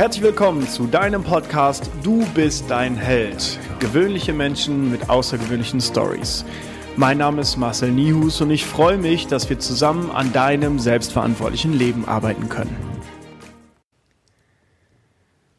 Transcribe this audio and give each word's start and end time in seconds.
Herzlich 0.00 0.22
willkommen 0.22 0.66
zu 0.66 0.86
deinem 0.86 1.22
Podcast 1.22 1.90
Du 2.02 2.24
bist 2.34 2.70
dein 2.70 2.96
Held. 2.96 3.58
Gewöhnliche 3.80 4.32
Menschen 4.32 4.90
mit 4.90 5.10
außergewöhnlichen 5.10 5.82
Stories. 5.82 6.46
Mein 6.96 7.18
Name 7.18 7.42
ist 7.42 7.58
Marcel 7.58 7.90
Nihus 7.90 8.40
und 8.40 8.50
ich 8.50 8.64
freue 8.64 8.96
mich, 8.96 9.26
dass 9.26 9.50
wir 9.50 9.58
zusammen 9.58 10.10
an 10.10 10.32
deinem 10.32 10.78
selbstverantwortlichen 10.78 11.74
Leben 11.74 12.06
arbeiten 12.06 12.48
können. 12.48 12.74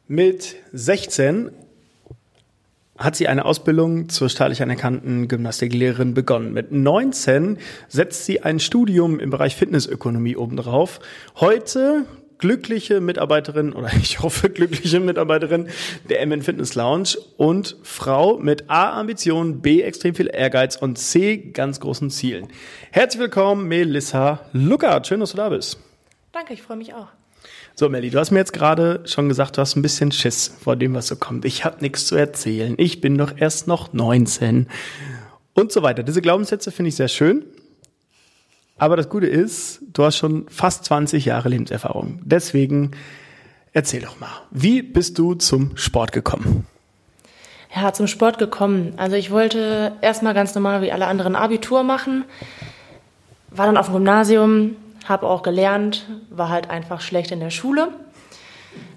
Mit 0.08 0.56
16 0.74 1.52
hat 2.98 3.16
sie 3.16 3.28
eine 3.28 3.46
Ausbildung 3.46 4.10
zur 4.10 4.28
staatlich 4.28 4.64
anerkannten 4.64 5.28
Gymnastiklehrerin 5.28 6.16
begonnen. 6.16 6.52
Mit 6.52 6.72
19 6.72 7.60
setzt 7.90 8.26
sie 8.26 8.42
ein 8.42 8.60
Studium 8.60 9.20
im 9.20 9.30
Bereich 9.30 9.56
Fitnessökonomie 9.56 10.36
obendrauf. 10.36 11.00
Heute 11.40 12.08
glückliche 12.42 13.00
Mitarbeiterin 13.00 13.72
oder 13.72 13.92
ich 14.02 14.20
hoffe 14.20 14.50
glückliche 14.50 15.00
Mitarbeiterin 15.00 15.70
der 16.10 16.26
MN 16.26 16.42
Fitness 16.42 16.76
Lounge 16.76 17.18
und 17.38 17.78
Frau 17.84 18.38
mit 18.38 18.70
A 18.70 19.00
Ambition, 19.00 19.62
B 19.62 19.82
extrem 19.82 20.14
viel 20.14 20.30
Ehrgeiz 20.34 20.76
und 20.76 20.98
C 20.98 21.38
ganz 21.38 21.80
großen 21.80 22.10
Zielen. 22.10 22.50
Herzlich 22.92 23.22
willkommen 23.22 23.70
Melissa 23.70 24.42
Luckert. 24.52 25.08
Schön, 25.08 25.22
dass 25.22 25.32
du 25.32 25.38
da 25.38 25.48
bist. 25.50 25.80
Danke, 26.34 26.54
ich 26.54 26.62
freue 26.62 26.78
mich 26.78 26.94
auch. 26.94 27.08
So, 27.76 27.88
Melli, 27.90 28.10
du 28.10 28.20
hast 28.20 28.32
mir 28.32 28.40
jetzt 28.40 28.54
gerade 28.54 29.02
schon 29.06 29.30
gesagt, 29.30 29.58
du 29.58 29.62
hast 29.62 29.76
ein 29.76 29.82
bisschen 29.82 30.12
Schiss 30.12 30.54
vor 30.62 30.76
dem, 30.76 30.94
was 30.94 31.08
so 31.08 31.16
kommt. 31.16 31.46
Ich 31.46 31.64
habe 31.64 31.78
nichts 31.82 32.06
zu 32.06 32.16
erzählen. 32.16 32.76
Ich 32.78 33.02
bin 33.02 33.18
doch 33.18 33.34
erst 33.38 33.68
noch 33.68 33.94
19 33.94 34.68
und 35.54 35.72
so 35.72 35.82
weiter. 35.82 36.04
Diese 36.04 36.22
Glaubenssätze 36.22 36.72
finde 36.72 36.90
ich 36.90 36.96
sehr 36.96 37.08
schön. 37.08 37.46
Aber 38.82 38.98
das 38.98 39.10
Gute 39.10 39.28
ist, 39.28 39.84
du 39.94 40.04
hast 40.04 40.18
schon 40.18 40.48
fast 40.50 40.86
20 40.86 41.26
Jahre 41.26 41.50
Lebenserfahrung. 41.50 42.20
Deswegen 42.24 42.90
erzähl 43.74 44.02
doch 44.02 44.20
mal, 44.20 44.32
wie 44.50 44.82
bist 44.82 45.20
du 45.20 45.36
zum 45.36 45.78
Sport 45.78 46.12
gekommen? 46.12 46.66
Ja, 47.76 47.94
zum 47.94 48.08
Sport 48.08 48.40
gekommen. 48.40 48.94
Also 48.98 49.18
ich 49.18 49.30
wollte 49.30 49.92
erstmal 50.02 50.34
ganz 50.34 50.56
normal 50.56 50.82
wie 50.82 50.92
alle 50.92 51.06
anderen 51.06 51.36
Abitur 51.36 51.84
machen, 51.84 52.26
war 53.52 53.68
dann 53.68 53.78
auf 53.78 53.86
dem 53.86 53.94
Gymnasium, 53.94 54.76
habe 55.06 55.28
auch 55.28 55.44
gelernt, 55.44 56.08
war 56.32 56.50
halt 56.50 56.72
einfach 56.72 57.02
schlecht 57.02 57.30
in 57.30 57.40
der 57.40 57.52
Schule. 57.52 57.90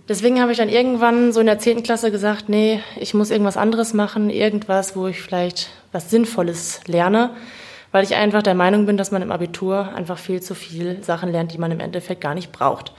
Deswegen 0.08 0.40
habe 0.40 0.52
ich 0.52 0.56
dann 0.56 0.70
irgendwann 0.70 1.30
so 1.30 1.40
in 1.40 1.46
der 1.46 1.58
10. 1.58 1.82
Klasse 1.82 2.10
gesagt, 2.10 2.48
nee, 2.48 2.80
ich 2.98 3.12
muss 3.12 3.30
irgendwas 3.30 3.58
anderes 3.58 3.92
machen, 3.92 4.30
irgendwas, 4.30 4.96
wo 4.96 5.08
ich 5.08 5.20
vielleicht 5.20 5.68
was 5.92 6.08
Sinnvolles 6.08 6.80
lerne, 6.86 7.32
weil 7.94 8.02
ich 8.02 8.16
einfach 8.16 8.42
der 8.42 8.56
Meinung 8.56 8.86
bin, 8.86 8.96
dass 8.96 9.12
man 9.12 9.22
im 9.22 9.30
Abitur 9.30 9.94
einfach 9.94 10.18
viel 10.18 10.42
zu 10.42 10.56
viel 10.56 11.00
Sachen 11.04 11.30
lernt, 11.30 11.52
die 11.52 11.58
man 11.58 11.70
im 11.70 11.78
Endeffekt 11.78 12.20
gar 12.20 12.34
nicht 12.34 12.50
braucht. 12.50 12.92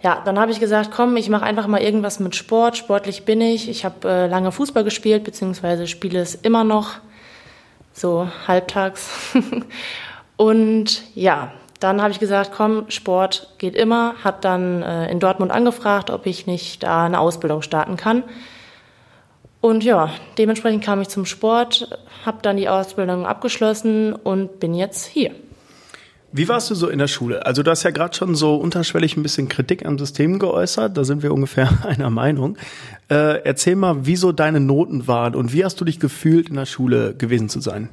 Ja, 0.00 0.22
dann 0.24 0.38
habe 0.38 0.52
ich 0.52 0.60
gesagt, 0.60 0.92
komm, 0.92 1.16
ich 1.16 1.28
mache 1.28 1.42
einfach 1.44 1.66
mal 1.66 1.80
irgendwas 1.80 2.20
mit 2.20 2.36
Sport. 2.36 2.76
Sportlich 2.76 3.24
bin 3.24 3.40
ich. 3.40 3.68
Ich 3.68 3.84
habe 3.84 4.08
äh, 4.08 4.26
lange 4.28 4.52
Fußball 4.52 4.84
gespielt, 4.84 5.24
beziehungsweise 5.24 5.88
spiele 5.88 6.20
es 6.20 6.36
immer 6.36 6.62
noch, 6.62 6.98
so 7.92 8.28
halbtags. 8.46 9.10
Und 10.36 11.02
ja, 11.16 11.50
dann 11.80 12.00
habe 12.00 12.12
ich 12.12 12.20
gesagt, 12.20 12.52
komm, 12.56 12.88
Sport 12.90 13.54
geht 13.58 13.74
immer. 13.74 14.14
Hat 14.22 14.44
dann 14.44 14.84
äh, 14.84 15.10
in 15.10 15.18
Dortmund 15.18 15.50
angefragt, 15.50 16.10
ob 16.10 16.26
ich 16.26 16.46
nicht 16.46 16.84
da 16.84 17.06
eine 17.06 17.18
Ausbildung 17.18 17.62
starten 17.62 17.96
kann. 17.96 18.22
Und 19.60 19.82
ja, 19.82 20.10
dementsprechend 20.36 20.84
kam 20.84 21.00
ich 21.00 21.08
zum 21.08 21.26
Sport, 21.26 21.88
habe 22.24 22.38
dann 22.42 22.56
die 22.56 22.68
Ausbildung 22.68 23.26
abgeschlossen 23.26 24.12
und 24.12 24.60
bin 24.60 24.74
jetzt 24.74 25.06
hier. 25.06 25.32
Wie 26.30 26.46
warst 26.46 26.70
du 26.70 26.74
so 26.74 26.88
in 26.88 26.98
der 26.98 27.08
Schule? 27.08 27.46
Also 27.46 27.62
du 27.62 27.70
hast 27.70 27.84
ja 27.84 27.90
gerade 27.90 28.14
schon 28.14 28.34
so 28.34 28.56
unterschwellig 28.56 29.16
ein 29.16 29.22
bisschen 29.22 29.48
Kritik 29.48 29.86
am 29.86 29.98
System 29.98 30.38
geäußert, 30.38 30.96
da 30.96 31.02
sind 31.02 31.22
wir 31.22 31.32
ungefähr 31.32 31.70
einer 31.86 32.10
Meinung. 32.10 32.58
Äh, 33.08 33.42
erzähl 33.44 33.76
mal, 33.76 34.04
wie 34.06 34.16
so 34.16 34.30
deine 34.32 34.60
Noten 34.60 35.08
waren 35.08 35.34
und 35.34 35.52
wie 35.52 35.64
hast 35.64 35.80
du 35.80 35.84
dich 35.84 35.98
gefühlt, 35.98 36.50
in 36.50 36.56
der 36.56 36.66
Schule 36.66 37.14
gewesen 37.14 37.48
zu 37.48 37.60
sein? 37.60 37.88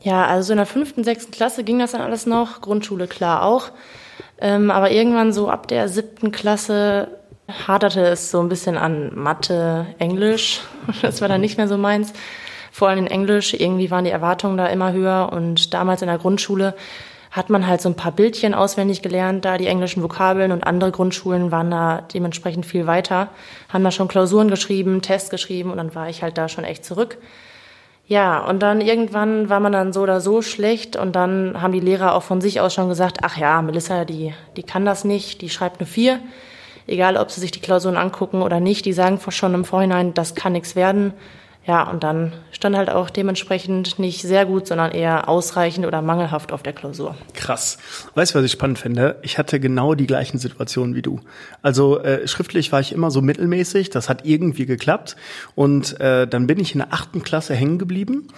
Ja, 0.00 0.26
also 0.26 0.52
in 0.52 0.58
der 0.58 0.66
fünften, 0.66 1.02
sechsten 1.02 1.32
Klasse 1.32 1.64
ging 1.64 1.80
das 1.80 1.90
dann 1.90 2.00
alles 2.00 2.26
noch, 2.26 2.60
Grundschule 2.60 3.08
klar 3.08 3.42
auch. 3.42 3.72
Ähm, 4.40 4.70
aber 4.70 4.92
irgendwann 4.92 5.32
so 5.32 5.48
ab 5.50 5.66
der 5.66 5.88
siebten 5.88 6.30
Klasse 6.30 7.08
haderte 7.66 8.00
es 8.02 8.30
so 8.30 8.40
ein 8.40 8.48
bisschen 8.48 8.76
an 8.76 9.12
Mathe, 9.14 9.86
Englisch. 9.98 10.60
Das 11.02 11.20
war 11.20 11.28
dann 11.28 11.40
nicht 11.40 11.58
mehr 11.58 11.68
so 11.68 11.76
meins. 11.76 12.12
Vor 12.72 12.88
allem 12.88 13.00
in 13.00 13.06
Englisch, 13.06 13.54
irgendwie 13.54 13.90
waren 13.90 14.04
die 14.04 14.10
Erwartungen 14.10 14.56
da 14.56 14.66
immer 14.66 14.92
höher 14.92 15.30
und 15.32 15.74
damals 15.74 16.02
in 16.02 16.08
der 16.08 16.18
Grundschule 16.18 16.74
hat 17.30 17.50
man 17.50 17.66
halt 17.66 17.80
so 17.80 17.88
ein 17.88 17.94
paar 17.94 18.12
Bildchen 18.12 18.54
auswendig 18.54 19.02
gelernt, 19.02 19.44
da 19.44 19.58
die 19.58 19.66
englischen 19.66 20.02
Vokabeln 20.02 20.50
und 20.52 20.64
andere 20.64 20.92
Grundschulen 20.92 21.50
waren 21.50 21.70
da 21.70 22.02
dementsprechend 22.14 22.64
viel 22.64 22.86
weiter, 22.86 23.28
haben 23.68 23.84
da 23.84 23.90
schon 23.90 24.08
Klausuren 24.08 24.48
geschrieben, 24.48 25.02
Tests 25.02 25.28
geschrieben 25.28 25.70
und 25.70 25.76
dann 25.76 25.94
war 25.94 26.08
ich 26.08 26.22
halt 26.22 26.38
da 26.38 26.48
schon 26.48 26.64
echt 26.64 26.84
zurück. 26.84 27.18
Ja, 28.06 28.38
und 28.38 28.60
dann 28.60 28.80
irgendwann 28.80 29.50
war 29.50 29.60
man 29.60 29.72
dann 29.72 29.92
so 29.92 30.00
oder 30.00 30.22
so 30.22 30.40
schlecht 30.40 30.96
und 30.96 31.14
dann 31.14 31.60
haben 31.60 31.72
die 31.72 31.80
Lehrer 31.80 32.14
auch 32.14 32.22
von 32.22 32.40
sich 32.40 32.60
aus 32.60 32.72
schon 32.72 32.88
gesagt, 32.88 33.18
ach 33.22 33.36
ja, 33.36 33.60
Melissa, 33.60 34.06
die, 34.06 34.32
die 34.56 34.62
kann 34.62 34.86
das 34.86 35.04
nicht, 35.04 35.42
die 35.42 35.50
schreibt 35.50 35.80
eine 35.80 35.86
vier. 35.86 36.20
Egal, 36.88 37.18
ob 37.18 37.30
sie 37.30 37.40
sich 37.40 37.50
die 37.50 37.60
Klausuren 37.60 37.98
angucken 37.98 38.40
oder 38.40 38.60
nicht, 38.60 38.86
die 38.86 38.94
sagen 38.94 39.20
schon 39.30 39.52
im 39.52 39.66
Vorhinein, 39.66 40.14
das 40.14 40.34
kann 40.34 40.54
nichts 40.54 40.74
werden. 40.74 41.12
Ja, 41.68 41.82
und 41.82 42.02
dann 42.02 42.32
stand 42.50 42.78
halt 42.78 42.88
auch 42.88 43.10
dementsprechend 43.10 43.98
nicht 43.98 44.22
sehr 44.22 44.46
gut, 44.46 44.66
sondern 44.66 44.90
eher 44.90 45.28
ausreichend 45.28 45.86
oder 45.86 46.00
mangelhaft 46.00 46.50
auf 46.50 46.62
der 46.62 46.72
Klausur. 46.72 47.14
Krass. 47.34 47.76
Weißt 48.14 48.34
du, 48.34 48.38
was 48.38 48.46
ich 48.46 48.52
spannend 48.52 48.78
finde? 48.78 49.16
Ich 49.20 49.36
hatte 49.36 49.60
genau 49.60 49.94
die 49.94 50.06
gleichen 50.06 50.38
Situationen 50.38 50.94
wie 50.94 51.02
du. 51.02 51.20
Also 51.60 52.00
äh, 52.00 52.26
schriftlich 52.26 52.72
war 52.72 52.80
ich 52.80 52.92
immer 52.92 53.10
so 53.10 53.20
mittelmäßig, 53.20 53.90
das 53.90 54.08
hat 54.08 54.24
irgendwie 54.24 54.64
geklappt. 54.64 55.16
Und 55.54 56.00
äh, 56.00 56.26
dann 56.26 56.46
bin 56.46 56.58
ich 56.58 56.72
in 56.72 56.78
der 56.78 56.94
achten 56.94 57.22
Klasse 57.22 57.54
hängen 57.54 57.78
geblieben 57.78 58.28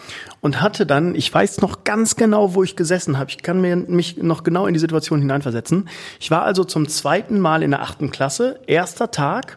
und 0.40 0.60
hatte 0.60 0.84
dann, 0.84 1.14
ich 1.14 1.32
weiß 1.32 1.60
noch 1.60 1.84
ganz 1.84 2.16
genau, 2.16 2.56
wo 2.56 2.64
ich 2.64 2.74
gesessen 2.74 3.16
habe. 3.16 3.30
Ich 3.30 3.44
kann 3.44 3.60
mir 3.60 3.76
mich 3.76 4.16
noch 4.16 4.42
genau 4.42 4.66
in 4.66 4.74
die 4.74 4.80
Situation 4.80 5.20
hineinversetzen. 5.20 5.88
Ich 6.18 6.32
war 6.32 6.42
also 6.42 6.64
zum 6.64 6.88
zweiten 6.88 7.38
Mal 7.38 7.62
in 7.62 7.70
der 7.70 7.82
achten 7.82 8.10
Klasse, 8.10 8.58
erster 8.66 9.12
Tag, 9.12 9.56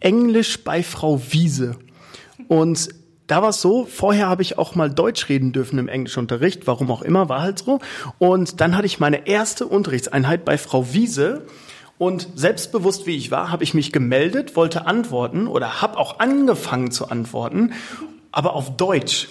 Englisch 0.00 0.64
bei 0.64 0.82
Frau 0.82 1.22
Wiese. 1.30 1.76
Und 2.48 2.88
da 3.34 3.42
war 3.42 3.48
es 3.48 3.60
so, 3.60 3.84
vorher 3.84 4.28
habe 4.28 4.42
ich 4.42 4.58
auch 4.58 4.76
mal 4.76 4.88
Deutsch 4.88 5.28
reden 5.28 5.50
dürfen 5.50 5.76
im 5.80 5.88
Englischunterricht, 5.88 6.68
warum 6.68 6.88
auch 6.92 7.02
immer, 7.02 7.28
war 7.28 7.42
halt 7.42 7.58
so. 7.58 7.80
Und 8.20 8.60
dann 8.60 8.76
hatte 8.76 8.86
ich 8.86 9.00
meine 9.00 9.26
erste 9.26 9.66
Unterrichtseinheit 9.66 10.44
bei 10.44 10.56
Frau 10.56 10.94
Wiese. 10.94 11.44
Und 11.98 12.28
selbstbewusst 12.36 13.08
wie 13.08 13.16
ich 13.16 13.32
war, 13.32 13.50
habe 13.50 13.64
ich 13.64 13.74
mich 13.74 13.90
gemeldet, 13.90 14.54
wollte 14.54 14.86
antworten 14.86 15.48
oder 15.48 15.82
habe 15.82 15.98
auch 15.98 16.20
angefangen 16.20 16.92
zu 16.92 17.08
antworten, 17.08 17.72
aber 18.30 18.54
auf 18.54 18.76
Deutsch. 18.76 19.30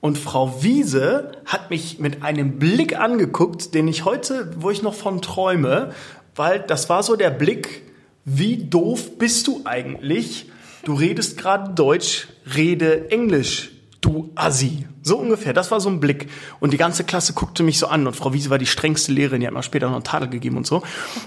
Und 0.00 0.16
Frau 0.16 0.62
Wiese 0.62 1.32
hat 1.44 1.68
mich 1.68 1.98
mit 1.98 2.22
einem 2.22 2.58
Blick 2.58 2.98
angeguckt, 2.98 3.74
den 3.74 3.88
ich 3.88 4.06
heute, 4.06 4.54
wo 4.56 4.70
ich 4.70 4.80
noch 4.80 4.94
von 4.94 5.20
träume, 5.20 5.92
weil 6.34 6.60
das 6.60 6.88
war 6.88 7.02
so 7.02 7.14
der 7.14 7.28
Blick, 7.28 7.82
wie 8.24 8.56
doof 8.56 9.18
bist 9.18 9.48
du 9.48 9.60
eigentlich? 9.66 10.46
Du 10.84 10.94
redest 10.94 11.38
gerade 11.38 11.72
Deutsch, 11.72 12.28
rede 12.54 13.10
Englisch, 13.10 13.70
du 14.02 14.30
Assi. 14.34 14.86
So 15.02 15.18
ungefähr. 15.18 15.52
Das 15.52 15.70
war 15.70 15.80
so 15.80 15.88
ein 15.88 16.00
Blick. 16.00 16.30
Und 16.60 16.72
die 16.72 16.76
ganze 16.76 17.04
Klasse 17.04 17.32
guckte 17.34 17.62
mich 17.62 17.78
so 17.78 17.86
an. 17.86 18.06
Und 18.06 18.14
Frau 18.14 18.32
Wiese 18.32 18.48
war 18.50 18.58
die 18.58 18.66
strengste 18.66 19.12
Lehrerin, 19.12 19.40
die 19.40 19.46
hat 19.46 19.54
mir 19.54 19.62
später 19.62 19.86
noch 19.86 19.94
einen 19.94 20.04
Tadel 20.04 20.28
gegeben 20.28 20.56
und 20.56 20.66
so. 20.66 20.82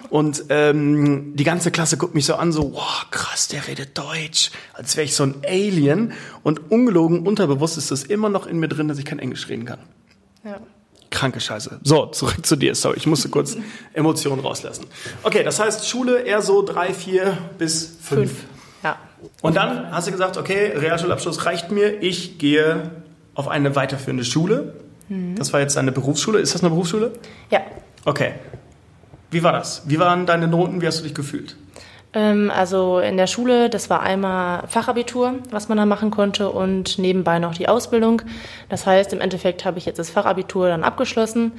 Und 0.10 0.46
ähm, 0.50 1.36
die 1.36 1.44
ganze 1.44 1.72
Klasse 1.72 1.98
guckt 1.98 2.16
mich 2.16 2.26
so 2.26 2.36
an, 2.36 2.52
so, 2.52 2.74
wow, 2.74 3.06
krass, 3.12 3.48
der 3.48 3.68
redet 3.68 3.98
Deutsch. 3.98 4.52
Als 4.74 4.96
wäre 4.96 5.06
ich 5.06 5.16
so 5.16 5.24
ein 5.24 5.42
Alien. 5.46 6.14
Und 6.44 6.72
ungelogen, 6.72 7.26
unterbewusst 7.26 7.78
ist 7.78 7.92
das 7.92 8.04
immer 8.04 8.30
noch 8.30 8.46
in 8.48 8.60
mir 8.60 8.68
drin, 8.68 8.88
dass 8.88 9.00
ich 9.00 9.06
kein 9.06 9.20
Englisch 9.20 9.48
reden 9.50 9.66
kann. 9.66 9.80
Ja. 10.44 10.60
Kranke 11.10 11.40
Scheiße. 11.40 11.80
So, 11.84 12.08
zurück 12.08 12.46
zu 12.46 12.56
dir. 12.56 12.76
Sorry, 12.76 12.98
ich 12.98 13.08
musste 13.08 13.30
kurz 13.30 13.58
Emotionen 13.94 14.42
rauslassen. 14.42 14.86
Okay, 15.24 15.44
das 15.44 15.60
heißt 15.60 15.88
Schule 15.88 16.22
eher 16.22 16.42
so 16.42 16.64
drei, 16.64 16.94
vier 16.94 17.38
bis 17.58 17.98
fünf. 18.02 18.32
fünf. 18.32 18.57
Und 19.42 19.56
dann 19.56 19.92
hast 19.92 20.08
du 20.08 20.12
gesagt, 20.12 20.38
okay, 20.38 20.74
Realschulabschluss 20.76 21.46
reicht 21.46 21.72
mir, 21.72 22.02
ich 22.02 22.38
gehe 22.38 22.92
auf 23.34 23.48
eine 23.48 23.76
weiterführende 23.76 24.24
Schule. 24.24 24.76
Mhm. 25.10 25.36
Das 25.36 25.54
war 25.54 25.60
jetzt 25.60 25.78
deine 25.78 25.92
Berufsschule. 25.92 26.40
Ist 26.40 26.54
das 26.54 26.62
eine 26.62 26.70
Berufsschule? 26.70 27.14
Ja. 27.50 27.62
Okay. 28.06 28.34
Wie 29.32 29.44
war 29.44 29.52
das? 29.52 29.84
Wie 29.86 30.00
waren 30.00 30.26
deine 30.26 30.48
Noten? 30.48 30.82
Wie 30.82 30.88
hast 30.88 31.00
du 31.00 31.04
dich 31.04 31.14
gefühlt? 31.14 31.56
Ähm, 32.14 32.52
also 32.54 33.00
in 33.00 33.18
der 33.18 33.28
Schule, 33.28 33.70
das 33.70 33.90
war 33.90 34.02
einmal 34.02 34.68
Fachabitur, 34.68 35.36
was 35.52 35.68
man 35.68 35.78
da 35.78 35.86
machen 35.86 36.10
konnte 36.10 36.50
und 36.50 36.98
nebenbei 36.98 37.40
noch 37.40 37.54
die 37.54 37.68
Ausbildung. 37.68 38.22
Das 38.70 38.86
heißt, 38.86 39.14
im 39.14 39.20
Endeffekt 39.20 39.66
habe 39.66 39.78
ich 39.78 39.86
jetzt 39.86 40.00
das 40.00 40.10
Fachabitur 40.10 40.70
dann 40.70 40.84
abgeschlossen. 40.84 41.52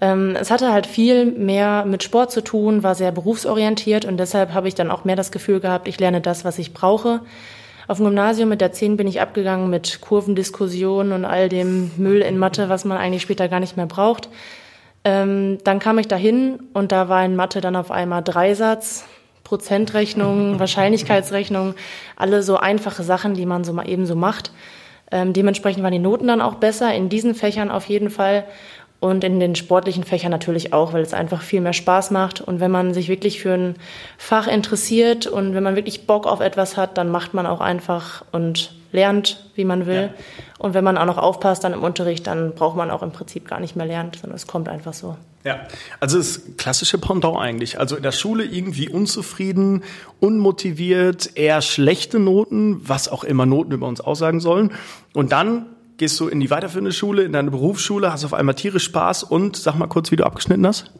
Ähm, 0.00 0.36
es 0.38 0.50
hatte 0.50 0.72
halt 0.72 0.86
viel 0.86 1.26
mehr 1.26 1.84
mit 1.86 2.02
Sport 2.02 2.30
zu 2.30 2.42
tun, 2.42 2.82
war 2.82 2.94
sehr 2.94 3.12
berufsorientiert 3.12 4.04
und 4.04 4.18
deshalb 4.18 4.52
habe 4.52 4.68
ich 4.68 4.74
dann 4.74 4.90
auch 4.90 5.04
mehr 5.04 5.16
das 5.16 5.32
Gefühl 5.32 5.60
gehabt, 5.60 5.88
ich 5.88 5.98
lerne 5.98 6.20
das, 6.20 6.44
was 6.44 6.58
ich 6.58 6.74
brauche. 6.74 7.20
Auf 7.88 7.98
dem 7.98 8.06
Gymnasium 8.06 8.48
mit 8.48 8.60
der 8.60 8.72
10 8.72 8.96
bin 8.96 9.06
ich 9.06 9.20
abgegangen 9.20 9.70
mit 9.70 10.00
Kurvendiskussionen 10.00 11.12
und 11.12 11.24
all 11.24 11.48
dem 11.48 11.92
Müll 11.96 12.20
in 12.20 12.36
Mathe, 12.36 12.68
was 12.68 12.84
man 12.84 12.98
eigentlich 12.98 13.22
später 13.22 13.48
gar 13.48 13.60
nicht 13.60 13.76
mehr 13.76 13.86
braucht. 13.86 14.28
Ähm, 15.04 15.58
dann 15.62 15.78
kam 15.78 15.98
ich 15.98 16.08
dahin 16.08 16.58
und 16.72 16.90
da 16.90 17.08
war 17.08 17.24
in 17.24 17.36
Mathe 17.36 17.60
dann 17.60 17.76
auf 17.76 17.92
einmal 17.92 18.24
Dreisatz, 18.24 19.04
Prozentrechnung, 19.44 20.58
Wahrscheinlichkeitsrechnung, 20.58 21.74
alle 22.16 22.42
so 22.42 22.56
einfache 22.56 23.04
Sachen, 23.04 23.34
die 23.34 23.46
man 23.46 23.62
so 23.62 23.72
mal 23.72 23.88
eben 23.88 24.04
so 24.04 24.16
macht. 24.16 24.50
Ähm, 25.12 25.32
dementsprechend 25.32 25.84
waren 25.84 25.92
die 25.92 26.00
Noten 26.00 26.26
dann 26.26 26.40
auch 26.40 26.56
besser, 26.56 26.92
in 26.92 27.08
diesen 27.08 27.36
Fächern 27.36 27.70
auf 27.70 27.86
jeden 27.86 28.10
Fall. 28.10 28.44
Und 28.98 29.24
in 29.24 29.40
den 29.40 29.54
sportlichen 29.54 30.04
Fächern 30.04 30.30
natürlich 30.30 30.72
auch, 30.72 30.92
weil 30.92 31.02
es 31.02 31.12
einfach 31.12 31.42
viel 31.42 31.60
mehr 31.60 31.74
Spaß 31.74 32.10
macht. 32.10 32.40
Und 32.40 32.60
wenn 32.60 32.70
man 32.70 32.94
sich 32.94 33.08
wirklich 33.08 33.40
für 33.40 33.52
ein 33.52 33.74
Fach 34.16 34.46
interessiert 34.46 35.26
und 35.26 35.54
wenn 35.54 35.62
man 35.62 35.76
wirklich 35.76 36.06
Bock 36.06 36.26
auf 36.26 36.40
etwas 36.40 36.76
hat, 36.76 36.96
dann 36.96 37.10
macht 37.10 37.34
man 37.34 37.46
auch 37.46 37.60
einfach 37.60 38.24
und 38.32 38.72
lernt, 38.92 39.44
wie 39.54 39.64
man 39.64 39.86
will. 39.86 40.10
Ja. 40.10 40.14
Und 40.58 40.72
wenn 40.72 40.82
man 40.82 40.96
auch 40.96 41.04
noch 41.04 41.18
aufpasst 41.18 41.62
dann 41.62 41.74
im 41.74 41.84
Unterricht, 41.84 42.26
dann 42.26 42.54
braucht 42.54 42.76
man 42.76 42.90
auch 42.90 43.02
im 43.02 43.12
Prinzip 43.12 43.46
gar 43.46 43.60
nicht 43.60 43.76
mehr 43.76 43.86
lernen, 43.86 44.12
sondern 44.18 44.36
es 44.36 44.46
kommt 44.46 44.68
einfach 44.68 44.94
so. 44.94 45.16
Ja, 45.44 45.60
also 46.00 46.18
das 46.18 46.40
klassische 46.56 46.98
Pendant 46.98 47.36
eigentlich. 47.36 47.78
Also 47.78 47.96
in 47.96 48.02
der 48.02 48.12
Schule 48.12 48.44
irgendwie 48.44 48.88
unzufrieden, 48.88 49.84
unmotiviert, 50.18 51.36
eher 51.36 51.62
schlechte 51.62 52.18
Noten, 52.18 52.80
was 52.88 53.08
auch 53.08 53.22
immer 53.22 53.46
Noten 53.46 53.72
über 53.72 53.86
uns 53.86 54.00
aussagen 54.00 54.40
sollen. 54.40 54.72
Und 55.12 55.30
dann 55.30 55.66
gehst 55.96 56.18
du 56.20 56.28
in 56.28 56.40
die 56.40 56.50
weiterführende 56.50 56.92
Schule, 56.92 57.24
in 57.24 57.32
deine 57.32 57.50
Berufsschule, 57.50 58.12
hast 58.12 58.24
auf 58.24 58.34
einmal 58.34 58.54
tierisch 58.54 58.84
Spaß 58.84 59.22
und 59.24 59.56
sag 59.56 59.76
mal 59.76 59.86
kurz, 59.86 60.10
wie 60.10 60.16
du 60.16 60.24
abgeschnitten 60.24 60.66
hast. 60.66 60.90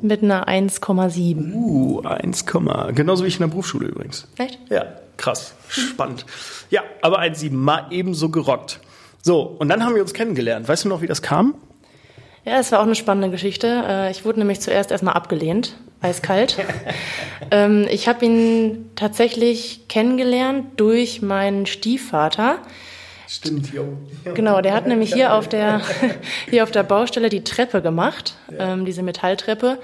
Mit 0.00 0.22
einer 0.22 0.48
1,7. 0.48 1.54
Uh, 1.54 2.00
1, 2.00 2.46
genauso 2.94 3.24
wie 3.24 3.28
ich 3.28 3.34
in 3.34 3.40
der 3.40 3.48
Berufsschule 3.48 3.88
übrigens. 3.88 4.28
Echt? 4.38 4.58
Ja, 4.70 4.84
krass, 5.16 5.54
spannend. 5.68 6.24
Ja, 6.70 6.82
aber 7.02 7.20
1,7 7.20 7.52
mal 7.52 7.86
ebenso 7.90 8.28
gerockt. 8.28 8.80
So, 9.22 9.42
und 9.42 9.68
dann 9.68 9.84
haben 9.84 9.94
wir 9.94 10.02
uns 10.02 10.14
kennengelernt. 10.14 10.68
Weißt 10.68 10.84
du 10.84 10.88
noch, 10.88 11.02
wie 11.02 11.08
das 11.08 11.22
kam? 11.22 11.54
Ja, 12.44 12.58
es 12.58 12.70
war 12.72 12.80
auch 12.80 12.84
eine 12.84 12.94
spannende 12.94 13.30
Geschichte. 13.30 13.84
Äh, 13.86 14.10
ich 14.10 14.24
wurde 14.24 14.38
nämlich 14.38 14.60
zuerst 14.60 14.90
erstmal 14.90 15.14
abgelehnt, 15.14 15.76
eiskalt. 16.00 16.56
Ähm, 17.50 17.86
ich 17.88 18.08
habe 18.08 18.26
ihn 18.26 18.90
tatsächlich 18.94 19.88
kennengelernt 19.88 20.78
durch 20.78 21.22
meinen 21.22 21.64
Stiefvater. 21.64 22.58
Stimmt, 23.28 23.74
jo. 23.74 23.98
Genau, 24.32 24.62
der 24.62 24.72
hat 24.72 24.86
nämlich 24.86 25.12
hier 25.12 25.34
auf 25.34 25.48
der, 25.48 25.82
hier 26.50 26.62
auf 26.62 26.70
der 26.70 26.82
Baustelle 26.82 27.28
die 27.28 27.44
Treppe 27.44 27.82
gemacht, 27.82 28.36
ja. 28.50 28.72
ähm, 28.72 28.86
diese 28.86 29.02
Metalltreppe, 29.02 29.78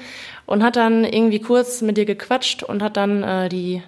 und 0.47 0.63
hat 0.63 0.77
dann 0.77 1.05
irgendwie 1.05 1.41
kurz 1.41 1.83
mit 1.83 1.99
dir 1.99 2.07
gequatscht 2.07 2.63
und 2.63 2.83
hat 2.83 2.97
dann 2.97 3.23
äh, 3.23 3.49
die 3.51 3.83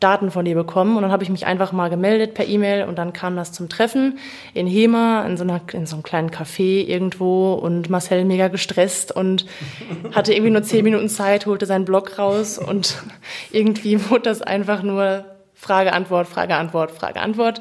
Daten 0.00 0.30
von 0.30 0.44
dir 0.44 0.54
bekommen. 0.54 0.96
Und 0.96 1.02
dann 1.02 1.12
habe 1.12 1.22
ich 1.22 1.28
mich 1.28 1.44
einfach 1.44 1.72
mal 1.72 1.90
gemeldet 1.90 2.32
per 2.32 2.46
E-Mail 2.46 2.84
und 2.84 2.96
dann 2.96 3.12
kam 3.12 3.36
das 3.36 3.52
zum 3.52 3.68
Treffen 3.68 4.18
in 4.54 4.66
Hema, 4.66 5.22
in 5.26 5.36
so, 5.36 5.44
einer, 5.44 5.60
in 5.72 5.84
so 5.84 5.96
einem 5.96 6.02
kleinen 6.02 6.30
Café 6.30 6.86
irgendwo 6.86 7.54
und 7.54 7.90
Marcel 7.90 8.24
mega 8.24 8.48
gestresst 8.48 9.12
und 9.12 9.44
hatte 10.12 10.32
irgendwie 10.32 10.52
nur 10.52 10.62
zehn 10.62 10.84
Minuten 10.84 11.10
Zeit, 11.10 11.44
holte 11.44 11.66
seinen 11.66 11.84
Blog 11.84 12.18
raus 12.18 12.58
und 12.58 13.02
irgendwie 13.52 14.08
wurde 14.08 14.22
das 14.22 14.40
einfach 14.40 14.82
nur 14.82 15.24
Frage, 15.60 15.92
Antwort, 15.92 16.28
Frage, 16.28 16.54
Antwort, 16.54 16.92
Frage, 16.92 17.20
Antwort. 17.20 17.60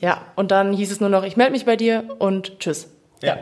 Ja, 0.00 0.22
und 0.34 0.50
dann 0.50 0.72
hieß 0.72 0.90
es 0.90 1.00
nur 1.00 1.10
noch, 1.10 1.24
ich 1.24 1.36
melde 1.36 1.52
mich 1.52 1.66
bei 1.66 1.76
dir 1.76 2.04
und 2.18 2.58
tschüss. 2.58 2.88
Ja, 3.22 3.36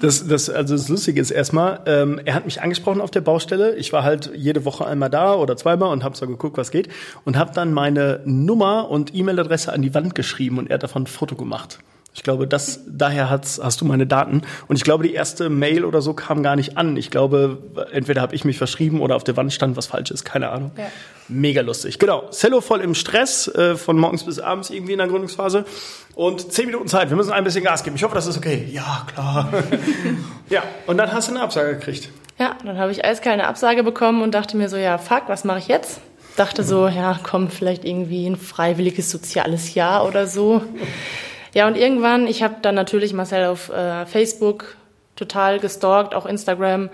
das, 0.00 0.28
das, 0.28 0.48
also 0.48 0.76
das 0.76 0.88
Lustige 0.88 1.20
ist 1.20 1.32
erstmal, 1.32 1.80
ähm, 1.86 2.20
er 2.24 2.34
hat 2.34 2.44
mich 2.44 2.62
angesprochen 2.62 3.00
auf 3.00 3.10
der 3.10 3.22
Baustelle. 3.22 3.74
Ich 3.74 3.92
war 3.92 4.04
halt 4.04 4.30
jede 4.34 4.64
Woche 4.64 4.86
einmal 4.86 5.10
da 5.10 5.34
oder 5.34 5.56
zweimal 5.56 5.90
und 5.90 6.04
habe 6.04 6.16
so 6.16 6.26
geguckt, 6.26 6.56
was 6.56 6.70
geht 6.70 6.88
und 7.24 7.36
habe 7.36 7.52
dann 7.52 7.72
meine 7.72 8.20
Nummer 8.24 8.90
und 8.90 9.12
E-Mail-Adresse 9.12 9.72
an 9.72 9.82
die 9.82 9.92
Wand 9.94 10.14
geschrieben 10.14 10.58
und 10.58 10.70
er 10.70 10.74
hat 10.74 10.82
davon 10.84 11.02
ein 11.04 11.06
Foto 11.06 11.34
gemacht. 11.34 11.80
Ich 12.16 12.22
glaube, 12.22 12.46
das, 12.46 12.80
daher 12.86 13.28
hast, 13.28 13.62
hast 13.62 13.82
du 13.82 13.84
meine 13.84 14.06
Daten. 14.06 14.40
Und 14.68 14.76
ich 14.76 14.84
glaube, 14.84 15.04
die 15.04 15.12
erste 15.12 15.50
Mail 15.50 15.84
oder 15.84 16.00
so 16.00 16.14
kam 16.14 16.42
gar 16.42 16.56
nicht 16.56 16.78
an. 16.78 16.96
Ich 16.96 17.10
glaube, 17.10 17.58
entweder 17.92 18.22
habe 18.22 18.34
ich 18.34 18.46
mich 18.46 18.56
verschrieben 18.56 19.02
oder 19.02 19.16
auf 19.16 19.22
der 19.22 19.36
Wand 19.36 19.52
stand 19.52 19.76
was 19.76 19.86
Falsches. 19.86 20.24
Keine 20.24 20.48
Ahnung. 20.48 20.70
Ja. 20.78 20.86
Mega 21.28 21.60
lustig. 21.60 21.98
Genau. 21.98 22.30
Cello 22.30 22.62
voll 22.62 22.80
im 22.80 22.94
Stress, 22.94 23.48
äh, 23.48 23.76
von 23.76 23.98
morgens 23.98 24.24
bis 24.24 24.38
abends 24.38 24.70
irgendwie 24.70 24.92
in 24.92 24.98
der 24.98 25.08
Gründungsphase. 25.08 25.66
Und 26.14 26.52
zehn 26.54 26.64
Minuten 26.64 26.88
Zeit. 26.88 27.10
Wir 27.10 27.18
müssen 27.18 27.32
ein 27.32 27.44
bisschen 27.44 27.62
Gas 27.62 27.84
geben. 27.84 27.96
Ich 27.96 28.02
hoffe, 28.02 28.14
das 28.14 28.26
ist 28.26 28.38
okay. 28.38 28.66
Ja, 28.72 29.06
klar. 29.12 29.52
ja. 30.48 30.62
Und 30.86 30.96
dann 30.96 31.12
hast 31.12 31.28
du 31.28 31.32
eine 31.32 31.42
Absage 31.42 31.74
gekriegt. 31.74 32.08
Ja, 32.38 32.56
dann 32.64 32.78
habe 32.78 32.92
ich 32.92 33.04
eiskalt 33.04 33.34
eine 33.34 33.46
Absage 33.46 33.82
bekommen 33.82 34.22
und 34.22 34.34
dachte 34.34 34.56
mir 34.56 34.70
so, 34.70 34.78
ja, 34.78 34.96
fuck, 34.96 35.24
was 35.26 35.44
mache 35.44 35.58
ich 35.58 35.68
jetzt? 35.68 36.00
Dachte 36.36 36.64
so, 36.64 36.88
ja, 36.88 37.20
komm, 37.22 37.50
vielleicht 37.50 37.84
irgendwie 37.84 38.26
ein 38.26 38.36
freiwilliges 38.36 39.10
soziales 39.10 39.74
Jahr 39.74 40.06
oder 40.06 40.26
so. 40.26 40.62
Ja, 41.56 41.66
und 41.66 41.74
irgendwann, 41.74 42.26
ich 42.26 42.42
habe 42.42 42.56
dann 42.60 42.74
natürlich 42.74 43.14
Marcel 43.14 43.46
auf 43.46 43.70
äh, 43.70 44.04
Facebook 44.04 44.76
total 45.16 45.58
gestalkt, 45.58 46.14
auch 46.14 46.26
Instagram. 46.26 46.90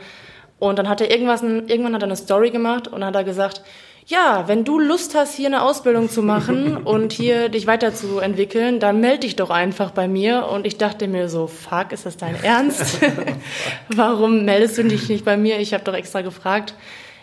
Und 0.61 0.79
dann 0.79 0.89
hat 0.89 1.01
er 1.01 1.11
irgendwas, 1.11 1.43
irgendwann 1.43 1.97
hat 1.97 2.03
er 2.03 2.07
eine 2.07 2.15
Story 2.15 2.51
gemacht 2.51 2.87
und 2.87 3.05
hat 3.05 3.17
er 3.17 3.25
gesagt, 3.25 3.63
ja, 4.07 4.45
wenn 4.47 4.63
du 4.63 4.79
Lust 4.79 5.17
hast, 5.17 5.35
hier 5.35 5.49
eine 5.49 5.63
Ausbildung 5.63 6.09
zu 6.09 6.23
machen 6.23 6.77
und 6.85 7.13
hier 7.13 7.49
dich 7.49 7.67
weiterzuentwickeln, 7.67 8.79
dann 8.79 9.01
melde 9.01 9.27
dich 9.27 9.35
doch 9.35 9.51
einfach 9.51 9.91
bei 9.91 10.07
mir. 10.07 10.47
Und 10.47 10.65
ich 10.65 10.79
dachte 10.79 11.09
mir 11.09 11.29
so, 11.29 11.49
fuck, 11.49 11.91
ist 11.91 12.07
das 12.07 12.17
dein 12.17 12.41
Ernst? 12.41 13.01
Warum 13.89 14.45
meldest 14.45 14.79
du 14.79 14.85
dich 14.85 15.09
nicht 15.09 15.25
bei 15.25 15.37
mir? 15.37 15.59
Ich 15.59 15.75
habe 15.75 15.83
doch 15.83 15.95
extra 15.95 16.21
gefragt. 16.21 16.75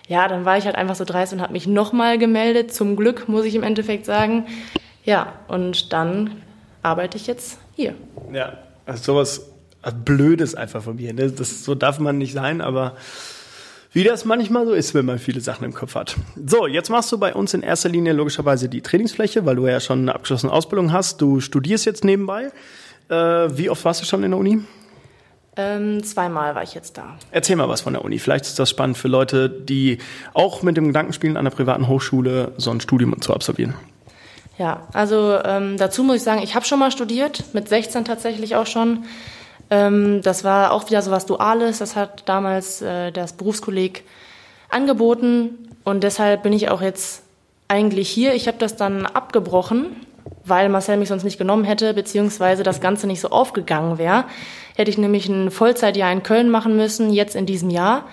Ja, 0.10 0.28
dann 0.28 0.44
war 0.44 0.58
ich 0.58 0.66
halt 0.66 0.76
einfach 0.76 0.96
so 0.96 1.06
dreist 1.06 1.32
und 1.32 1.42
habe 1.42 1.54
mich 1.54 1.68
nochmal 1.68 2.18
gemeldet. 2.18 2.74
Zum 2.74 2.98
Glück, 2.98 3.30
muss 3.30 3.46
ich 3.46 3.56
im 3.56 3.64
Endeffekt 3.64 4.04
sagen. 4.04 4.46
Ja, 5.06 5.36
und 5.48 5.94
dann 5.94 6.42
arbeite 6.82 7.18
ich 7.18 7.28
jetzt 7.28 7.58
hier. 7.76 7.94
Ja, 8.32 8.58
also 8.86 9.04
sowas 9.04 9.50
Blödes 10.04 10.56
einfach 10.56 10.84
von 10.84 10.98
mir. 10.98 11.14
Ne? 11.14 11.32
Das, 11.32 11.64
so 11.64 11.76
darf 11.76 12.00
man 12.00 12.18
nicht 12.18 12.34
sein, 12.34 12.62
aber 12.62 12.96
wie 13.92 14.04
das 14.04 14.24
manchmal 14.26 14.66
so 14.68 14.74
ist, 14.74 14.94
wenn 14.94 15.06
man 15.06 15.18
viele 15.18 15.42
Sachen 15.42 15.64
im 15.64 15.74
Kopf 15.74 15.96
hat. 15.96 16.16
So, 16.46 16.68
jetzt 16.68 16.90
machst 16.90 17.12
du 17.12 17.18
bei 17.18 17.34
uns 17.34 17.54
in 17.54 17.64
erster 17.64 17.90
Linie 17.90 18.14
logischerweise 18.14 18.70
die 18.70 18.82
Trainingsfläche, 18.82 19.46
weil 19.46 19.56
du 19.56 19.68
ja 19.68 19.80
schon 19.80 20.00
eine 20.00 20.14
abgeschlossene 20.14 20.52
Ausbildung 20.52 20.92
hast. 20.92 21.22
Du 21.22 21.40
studierst 21.40 21.86
jetzt 21.86 22.04
nebenbei. 22.04 22.52
Äh, 23.10 23.16
wie 23.16 23.70
oft 23.70 23.84
warst 23.86 24.02
du 24.02 24.06
schon 24.06 24.24
in 24.24 24.32
der 24.32 24.40
Uni? 24.40 24.60
Ähm, 25.56 26.04
zweimal 26.04 26.54
war 26.54 26.62
ich 26.62 26.76
jetzt 26.76 26.98
da. 26.98 27.18
Erzähl 27.32 27.56
mal 27.56 27.68
was 27.68 27.82
von 27.82 27.94
der 27.94 28.06
Uni. 28.06 28.20
Vielleicht 28.20 28.46
ist 28.46 28.60
das 28.60 28.70
spannend 28.70 28.98
für 28.98 29.08
Leute, 29.08 29.50
die 29.50 29.98
auch 30.34 30.62
mit 30.62 30.78
dem 30.78 30.88
Gedanken 30.88 31.14
spielen, 31.14 31.36
an 31.36 31.48
einer 31.48 31.56
privaten 31.56 31.88
Hochschule 31.88 32.54
so 32.58 32.70
ein 32.70 32.82
Studium 32.82 33.20
zu 33.22 33.34
absolvieren. 33.34 33.74
Ja, 34.60 34.82
also 34.92 35.40
ähm, 35.46 35.78
dazu 35.78 36.04
muss 36.04 36.18
ich 36.18 36.24
sagen, 36.24 36.42
ich 36.44 36.54
habe 36.54 36.66
schon 36.66 36.80
mal 36.80 36.92
studiert, 36.92 37.46
mit 37.54 37.70
16 37.70 38.04
tatsächlich 38.04 38.58
auch 38.58 38.68
schon. 38.68 39.06
Ähm, 39.70 40.22
das 40.22 40.44
war 40.44 40.74
auch 40.74 40.90
wieder 40.90 41.02
so 41.02 41.12
was 41.12 41.26
Duales, 41.26 41.78
das 41.78 41.96
hat 41.96 42.24
damals 42.28 42.82
äh, 42.82 43.14
das 43.14 43.32
Berufskolleg 43.34 44.04
angeboten 44.68 45.70
und 45.86 46.04
deshalb 46.04 46.44
bin 46.44 46.52
ich 46.52 46.70
auch 46.70 46.82
jetzt 46.82 47.24
eigentlich 47.70 48.10
hier. 48.10 48.34
Ich 48.34 48.50
habe 48.50 48.58
das 48.58 48.76
dann 48.76 49.06
abgebrochen, 49.06 49.96
weil 50.44 50.68
Marcel 50.68 50.98
mich 50.98 51.08
sonst 51.08 51.24
nicht 51.24 51.38
genommen 51.38 51.64
hätte, 51.64 51.94
beziehungsweise 51.94 52.64
das 52.64 52.82
Ganze 52.82 53.08
nicht 53.08 53.22
so 53.22 53.30
aufgegangen 53.30 53.98
wäre. 53.98 54.26
Hätte 54.76 54.92
ich 54.92 54.98
nämlich 54.98 55.30
ein 55.30 55.52
Vollzeitjahr 55.52 56.12
in 56.12 56.22
Köln 56.22 56.50
machen 56.50 56.76
müssen, 56.76 57.14
jetzt 57.14 57.38
in 57.38 57.46
diesem 57.46 57.70
Jahr. 57.70 58.04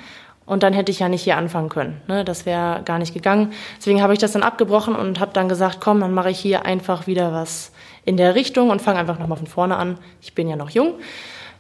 Und 0.46 0.62
dann 0.62 0.72
hätte 0.72 0.92
ich 0.92 1.00
ja 1.00 1.08
nicht 1.08 1.22
hier 1.22 1.36
anfangen 1.36 1.68
können. 1.68 2.00
Ne? 2.06 2.24
Das 2.24 2.46
wäre 2.46 2.82
gar 2.84 2.98
nicht 2.98 3.12
gegangen. 3.12 3.52
Deswegen 3.78 4.00
habe 4.00 4.12
ich 4.12 4.20
das 4.20 4.32
dann 4.32 4.44
abgebrochen 4.44 4.94
und 4.94 5.18
habe 5.18 5.32
dann 5.34 5.48
gesagt, 5.48 5.80
komm, 5.80 6.00
dann 6.00 6.14
mache 6.14 6.30
ich 6.30 6.38
hier 6.38 6.64
einfach 6.64 7.08
wieder 7.08 7.32
was 7.32 7.72
in 8.04 8.16
der 8.16 8.36
Richtung 8.36 8.70
und 8.70 8.80
fange 8.80 9.00
einfach 9.00 9.18
nochmal 9.18 9.38
von 9.38 9.48
vorne 9.48 9.76
an. 9.76 9.98
Ich 10.22 10.34
bin 10.34 10.48
ja 10.48 10.54
noch 10.54 10.70
jung. 10.70 10.94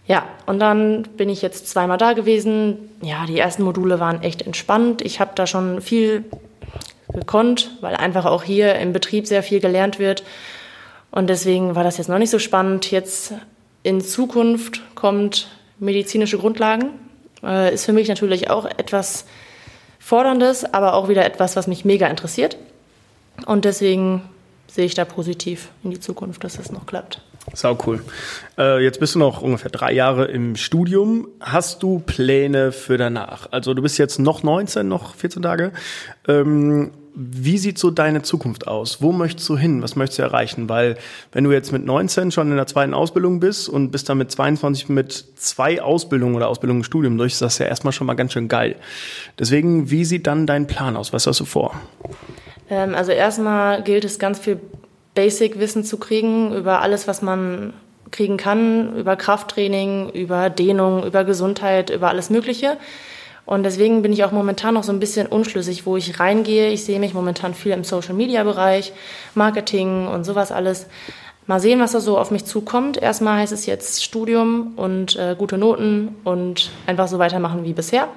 Ja, 0.06 0.24
und 0.46 0.60
dann 0.60 1.02
bin 1.16 1.28
ich 1.28 1.42
jetzt 1.42 1.68
zweimal 1.68 1.98
da 1.98 2.12
gewesen. 2.12 2.78
Ja, 3.02 3.26
die 3.26 3.38
ersten 3.38 3.64
Module 3.64 3.98
waren 3.98 4.22
echt 4.22 4.42
entspannt. 4.42 5.02
Ich 5.02 5.18
habe 5.18 5.32
da 5.34 5.48
schon 5.48 5.80
viel 5.80 6.24
gekonnt, 7.12 7.72
weil 7.80 7.96
einfach 7.96 8.24
auch 8.24 8.44
hier 8.44 8.76
im 8.76 8.92
Betrieb 8.92 9.26
sehr 9.26 9.42
viel 9.42 9.58
gelernt 9.58 9.98
wird. 9.98 10.22
Und 11.10 11.28
deswegen 11.28 11.74
war 11.74 11.82
das 11.82 11.98
jetzt 11.98 12.08
noch 12.08 12.18
nicht 12.18 12.30
so 12.30 12.38
spannend. 12.38 12.90
Jetzt 12.92 13.34
in 13.82 14.00
Zukunft 14.00 14.82
kommt 14.94 15.48
medizinische 15.78 16.38
Grundlagen. 16.38 16.90
Äh, 17.42 17.74
ist 17.74 17.84
für 17.84 17.92
mich 17.92 18.08
natürlich 18.08 18.50
auch 18.50 18.64
etwas 18.64 19.26
Forderndes, 19.98 20.64
aber 20.64 20.94
auch 20.94 21.08
wieder 21.08 21.24
etwas, 21.24 21.56
was 21.56 21.66
mich 21.66 21.84
mega 21.84 22.06
interessiert. 22.06 22.56
Und 23.44 23.64
deswegen 23.64 24.22
sehe 24.68 24.84
ich 24.84 24.94
da 24.94 25.04
positiv 25.04 25.68
in 25.82 25.90
die 25.90 26.00
Zukunft, 26.00 26.44
dass 26.44 26.56
das 26.56 26.72
noch 26.72 26.86
klappt. 26.86 27.20
Sau 27.54 27.78
cool. 27.86 28.02
Äh, 28.58 28.82
jetzt 28.82 28.98
bist 28.98 29.14
du 29.14 29.18
noch 29.18 29.40
ungefähr 29.40 29.70
drei 29.70 29.92
Jahre 29.92 30.26
im 30.26 30.56
Studium. 30.56 31.28
Hast 31.40 31.82
du 31.82 32.00
Pläne 32.00 32.72
für 32.72 32.98
danach? 32.98 33.48
Also 33.52 33.72
du 33.72 33.82
bist 33.82 33.98
jetzt 33.98 34.18
noch 34.18 34.42
19, 34.42 34.86
noch 34.86 35.14
14 35.14 35.42
Tage. 35.42 35.72
Ähm, 36.26 36.90
wie 37.18 37.56
sieht 37.56 37.78
so 37.78 37.90
deine 37.90 38.20
Zukunft 38.20 38.68
aus? 38.68 39.00
Wo 39.00 39.10
möchtest 39.10 39.48
du 39.48 39.56
hin? 39.56 39.82
Was 39.82 39.96
möchtest 39.96 40.18
du 40.18 40.22
erreichen? 40.22 40.68
Weil 40.68 40.98
wenn 41.32 41.44
du 41.44 41.50
jetzt 41.50 41.72
mit 41.72 41.84
19 41.84 42.30
schon 42.30 42.50
in 42.50 42.56
der 42.56 42.66
zweiten 42.66 42.92
Ausbildung 42.92 43.40
bist 43.40 43.70
und 43.70 43.90
bist 43.90 44.10
dann 44.10 44.18
mit 44.18 44.30
22 44.30 44.90
mit 44.90 45.24
zwei 45.36 45.80
Ausbildungen 45.80 46.34
oder 46.34 46.48
Ausbildungen 46.48 46.80
im 46.80 46.84
Studium 46.84 47.16
durch, 47.16 47.32
ist 47.32 47.42
das 47.42 47.58
ja 47.58 47.66
erstmal 47.66 47.94
schon 47.94 48.06
mal 48.06 48.14
ganz 48.14 48.34
schön 48.34 48.48
geil. 48.48 48.76
Deswegen, 49.38 49.90
wie 49.90 50.04
sieht 50.04 50.26
dann 50.26 50.46
dein 50.46 50.66
Plan 50.66 50.94
aus? 50.94 51.14
Was 51.14 51.26
hast 51.26 51.40
du 51.40 51.46
vor? 51.46 51.74
Ähm, 52.68 52.94
also 52.94 53.12
erstmal 53.12 53.82
gilt 53.82 54.04
es 54.04 54.18
ganz 54.18 54.38
viel 54.38 54.60
Basic-Wissen 55.14 55.84
zu 55.84 55.96
kriegen 55.96 56.54
über 56.54 56.82
alles, 56.82 57.08
was 57.08 57.22
man 57.22 57.72
kriegen 58.10 58.36
kann, 58.36 58.94
über 58.94 59.16
Krafttraining, 59.16 60.10
über 60.10 60.50
Dehnung, 60.50 61.02
über 61.04 61.24
Gesundheit, 61.24 61.88
über 61.88 62.08
alles 62.08 62.28
Mögliche. 62.28 62.76
Und 63.46 63.62
deswegen 63.62 64.02
bin 64.02 64.12
ich 64.12 64.24
auch 64.24 64.32
momentan 64.32 64.74
noch 64.74 64.82
so 64.82 64.92
ein 64.92 64.98
bisschen 64.98 65.28
unschlüssig, 65.28 65.86
wo 65.86 65.96
ich 65.96 66.18
reingehe. 66.18 66.70
Ich 66.70 66.84
sehe 66.84 66.98
mich 66.98 67.14
momentan 67.14 67.54
viel 67.54 67.72
im 67.72 67.84
Social-Media-Bereich, 67.84 68.92
Marketing 69.34 70.08
und 70.08 70.24
sowas 70.24 70.50
alles. 70.50 70.86
Mal 71.46 71.60
sehen, 71.60 71.78
was 71.78 71.92
da 71.92 72.00
so 72.00 72.18
auf 72.18 72.32
mich 72.32 72.44
zukommt. 72.44 73.00
Erstmal 73.00 73.38
heißt 73.38 73.52
es 73.52 73.66
jetzt 73.66 74.02
Studium 74.02 74.74
und 74.74 75.14
äh, 75.14 75.36
gute 75.38 75.58
Noten 75.58 76.16
und 76.24 76.70
einfach 76.88 77.06
so 77.06 77.20
weitermachen 77.20 77.62
wie 77.62 77.72
bisher. 77.72 78.08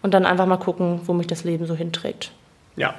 Und 0.00 0.14
dann 0.14 0.24
einfach 0.24 0.46
mal 0.46 0.56
gucken, 0.56 1.02
wo 1.04 1.12
mich 1.12 1.26
das 1.26 1.44
Leben 1.44 1.66
so 1.66 1.74
hinträgt. 1.74 2.32
Ja, 2.76 2.94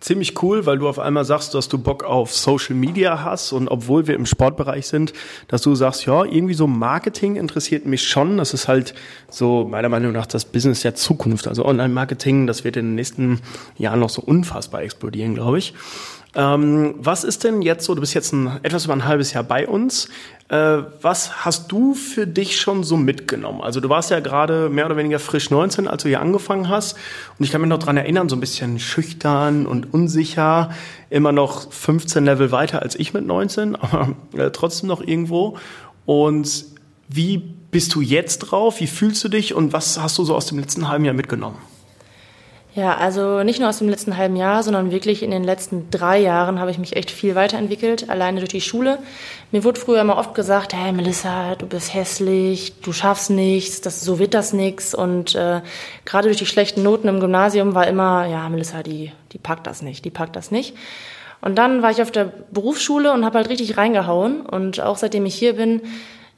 ziemlich 0.00 0.42
cool, 0.42 0.66
weil 0.66 0.78
du 0.78 0.88
auf 0.88 0.98
einmal 0.98 1.24
sagst, 1.24 1.54
dass 1.54 1.68
du 1.68 1.78
Bock 1.78 2.04
auf 2.04 2.34
Social 2.34 2.74
Media 2.74 3.22
hast 3.22 3.52
und 3.52 3.68
obwohl 3.68 4.06
wir 4.06 4.14
im 4.14 4.26
Sportbereich 4.26 4.86
sind, 4.86 5.12
dass 5.48 5.62
du 5.62 5.74
sagst, 5.74 6.06
ja, 6.06 6.24
irgendwie 6.24 6.54
so 6.54 6.66
Marketing 6.66 7.36
interessiert 7.36 7.86
mich 7.86 8.08
schon. 8.08 8.38
Das 8.38 8.54
ist 8.54 8.66
halt 8.66 8.94
so 9.28 9.66
meiner 9.68 9.90
Meinung 9.90 10.12
nach 10.12 10.26
das 10.26 10.46
Business 10.46 10.80
der 10.80 10.94
Zukunft. 10.94 11.46
Also 11.46 11.64
Online-Marketing, 11.64 12.46
das 12.46 12.64
wird 12.64 12.76
in 12.76 12.86
den 12.86 12.94
nächsten 12.94 13.40
Jahren 13.76 14.00
noch 14.00 14.10
so 14.10 14.22
unfassbar 14.22 14.82
explodieren, 14.82 15.34
glaube 15.34 15.58
ich. 15.58 15.74
Ähm, 16.34 16.94
was 16.96 17.24
ist 17.24 17.44
denn 17.44 17.60
jetzt 17.60 17.84
so, 17.84 17.94
du 17.94 18.00
bist 18.00 18.14
jetzt 18.14 18.32
ein, 18.32 18.60
etwas 18.62 18.84
über 18.84 18.94
ein 18.94 19.04
halbes 19.04 19.32
Jahr 19.32 19.42
bei 19.42 19.66
uns. 19.66 20.08
Äh, 20.50 20.82
was 21.00 21.44
hast 21.44 21.70
du 21.70 21.94
für 21.94 22.26
dich 22.26 22.60
schon 22.60 22.82
so 22.82 22.96
mitgenommen? 22.96 23.60
Also 23.60 23.78
du 23.78 23.88
warst 23.88 24.10
ja 24.10 24.18
gerade 24.18 24.68
mehr 24.68 24.86
oder 24.86 24.96
weniger 24.96 25.20
frisch 25.20 25.48
19, 25.50 25.86
als 25.86 26.02
du 26.02 26.08
hier 26.08 26.20
angefangen 26.20 26.68
hast. 26.68 26.96
Und 27.38 27.44
ich 27.44 27.52
kann 27.52 27.60
mich 27.60 27.70
noch 27.70 27.78
dran 27.78 27.96
erinnern, 27.96 28.28
so 28.28 28.34
ein 28.34 28.40
bisschen 28.40 28.80
schüchtern 28.80 29.64
und 29.64 29.94
unsicher. 29.94 30.70
Immer 31.08 31.30
noch 31.30 31.70
15 31.72 32.24
Level 32.24 32.50
weiter 32.50 32.82
als 32.82 32.96
ich 32.96 33.14
mit 33.14 33.24
19, 33.24 33.76
aber 33.80 34.16
äh, 34.36 34.50
trotzdem 34.50 34.88
noch 34.88 35.00
irgendwo. 35.00 35.56
Und 36.04 36.64
wie 37.08 37.38
bist 37.38 37.94
du 37.94 38.00
jetzt 38.00 38.40
drauf? 38.40 38.80
Wie 38.80 38.88
fühlst 38.88 39.22
du 39.22 39.28
dich? 39.28 39.54
Und 39.54 39.72
was 39.72 40.00
hast 40.00 40.18
du 40.18 40.24
so 40.24 40.34
aus 40.34 40.46
dem 40.46 40.58
letzten 40.58 40.88
halben 40.88 41.04
Jahr 41.04 41.14
mitgenommen? 41.14 41.58
Ja, 42.76 42.96
also 42.96 43.42
nicht 43.42 43.58
nur 43.58 43.68
aus 43.68 43.78
dem 43.78 43.88
letzten 43.88 44.16
halben 44.16 44.36
Jahr, 44.36 44.62
sondern 44.62 44.92
wirklich 44.92 45.24
in 45.24 45.32
den 45.32 45.42
letzten 45.42 45.90
drei 45.90 46.18
Jahren 46.20 46.60
habe 46.60 46.70
ich 46.70 46.78
mich 46.78 46.94
echt 46.94 47.10
viel 47.10 47.34
weiterentwickelt, 47.34 48.08
alleine 48.08 48.38
durch 48.38 48.50
die 48.50 48.60
Schule. 48.60 49.00
Mir 49.50 49.64
wurde 49.64 49.80
früher 49.80 50.00
immer 50.00 50.16
oft 50.16 50.36
gesagt, 50.36 50.72
hey 50.72 50.92
Melissa, 50.92 51.56
du 51.56 51.66
bist 51.66 51.92
hässlich, 51.92 52.80
du 52.80 52.92
schaffst 52.92 53.30
nichts, 53.30 53.80
das, 53.80 54.02
so 54.02 54.20
wird 54.20 54.34
das 54.34 54.52
nix. 54.52 54.94
Und 54.94 55.34
äh, 55.34 55.62
gerade 56.04 56.28
durch 56.28 56.36
die 56.36 56.46
schlechten 56.46 56.84
Noten 56.84 57.08
im 57.08 57.18
Gymnasium 57.18 57.74
war 57.74 57.88
immer, 57.88 58.26
ja, 58.26 58.48
Melissa, 58.48 58.84
die, 58.84 59.10
die 59.32 59.38
packt 59.38 59.66
das 59.66 59.82
nicht, 59.82 60.04
die 60.04 60.10
packt 60.10 60.36
das 60.36 60.52
nicht. 60.52 60.76
Und 61.40 61.56
dann 61.56 61.82
war 61.82 61.90
ich 61.90 62.02
auf 62.02 62.12
der 62.12 62.32
Berufsschule 62.52 63.12
und 63.12 63.24
habe 63.24 63.38
halt 63.38 63.48
richtig 63.48 63.76
reingehauen. 63.78 64.42
Und 64.42 64.80
auch 64.80 64.96
seitdem 64.96 65.26
ich 65.26 65.34
hier 65.34 65.54
bin, 65.54 65.80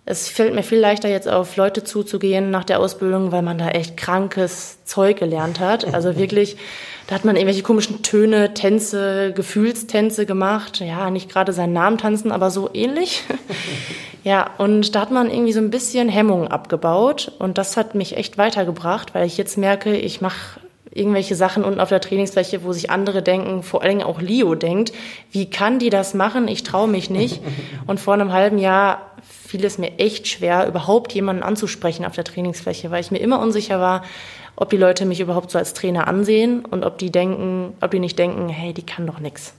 es 0.05 0.29
fällt 0.29 0.55
mir 0.55 0.65
viel 0.65 0.81
leichter, 0.81 1.09
jetzt 1.09 1.29
auf 1.29 1.57
Leute 1.57 1.85
zuzugehen 1.85 2.51
nach 2.51 2.65
der 2.65 2.81
Ausbildung, 2.81 3.31
weil 3.31 3.43
man 3.43 3.59
da 3.59 3.69
echt 3.69 3.97
krankes 3.97 4.85
Zeug 4.85 5.19
gelernt 5.19 5.61
hat. 5.61 5.95
Also 5.95 6.17
wirklich, 6.19 6.57
da 7.07 7.15
hat 7.15 7.25
man 7.25 7.37
irgendwelche 7.37 7.63
komischen 7.63 8.03
Töne, 8.03 8.53
Tänze, 8.53 9.33
Gefühlstänze 9.33 10.27
gemacht. 10.27 10.81
Ja, 10.81 11.11
nicht 11.11 11.31
gerade 11.31 11.53
seinen 11.53 11.73
Namen 11.73 11.99
tanzen, 11.99 12.33
aber 12.33 12.51
so 12.51 12.69
ähnlich. 12.75 13.23
ja, 14.25 14.51
und 14.59 14.97
da 14.97 15.03
hat 15.03 15.13
man 15.13 15.31
irgendwie 15.31 15.53
so 15.53 15.61
ein 15.61 15.71
bisschen 15.71 16.09
Hemmung 16.09 16.49
abgebaut. 16.49 17.31
Und 17.39 17.57
das 17.57 17.77
hat 17.77 17.95
mich 17.95 18.17
echt 18.17 18.39
weitergebracht, 18.39 19.15
weil 19.15 19.27
ich 19.27 19.39
jetzt 19.39 19.57
merke, 19.57 19.97
ich 19.97 20.21
mache 20.21 20.61
irgendwelche 20.95 21.37
Sachen 21.37 21.65
unten 21.65 21.81
auf 21.81 21.89
der 21.89 22.01
Trainingsfläche, 22.01 22.65
wo 22.65 22.73
sich 22.73 22.91
andere 22.91 23.23
denken, 23.23 23.63
vor 23.63 23.83
allen 23.83 23.99
Dingen 23.99 24.09
auch 24.09 24.21
Leo 24.21 24.57
denkt, 24.57 24.93
wie 25.31 25.49
kann 25.49 25.79
die 25.79 25.91
das 25.91 26.13
machen? 26.13 26.49
Ich 26.49 26.65
traue 26.65 26.89
mich 26.89 27.09
nicht. 27.09 27.41
Und 27.87 28.01
vor 28.01 28.15
einem 28.15 28.33
halben 28.33 28.59
Jahr 28.59 29.13
fiel 29.53 29.67
es 29.67 29.77
mir 29.77 29.99
echt 29.99 30.29
schwer, 30.29 30.67
überhaupt 30.67 31.13
jemanden 31.13 31.43
anzusprechen 31.43 32.07
auf 32.07 32.15
der 32.15 32.25
Trainingsfläche, 32.25 32.91
weil 32.91 33.03
ich 33.03 33.11
mir 33.11 33.19
immer 33.19 33.39
unsicher 33.39 33.81
war, 33.81 34.03
ob 34.57 34.71
die 34.71 34.79
Leute 34.79 35.05
mich 35.05 35.21
überhaupt 35.21 35.51
so 35.51 35.59
als 35.59 35.75
Trainer 35.75 36.09
ansehen 36.09 36.65
und 36.65 36.85
ob 36.85 36.97
die 36.97 37.13
denken, 37.13 37.75
ob 37.83 37.91
die 37.91 37.99
nicht 37.99 38.19
denken, 38.19 38.49
hey, 38.49 38.73
die 38.73 38.87
kann 38.87 39.07
doch 39.07 39.21
nichts. 39.21 39.53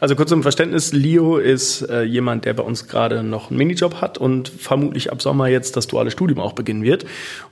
Also 0.00 0.16
kurz 0.16 0.30
zum 0.30 0.42
Verständnis, 0.42 0.92
Leo 0.92 1.36
ist 1.36 1.82
äh, 1.82 2.02
jemand, 2.02 2.46
der 2.46 2.54
bei 2.54 2.62
uns 2.62 2.88
gerade 2.88 3.22
noch 3.22 3.50
einen 3.50 3.58
Minijob 3.58 4.00
hat 4.00 4.16
und 4.16 4.48
vermutlich 4.48 5.12
ab 5.12 5.20
Sommer 5.20 5.48
jetzt 5.48 5.76
das 5.76 5.86
duale 5.86 6.10
Studium 6.10 6.40
auch 6.40 6.52
beginnen 6.52 6.82
wird. 6.82 7.04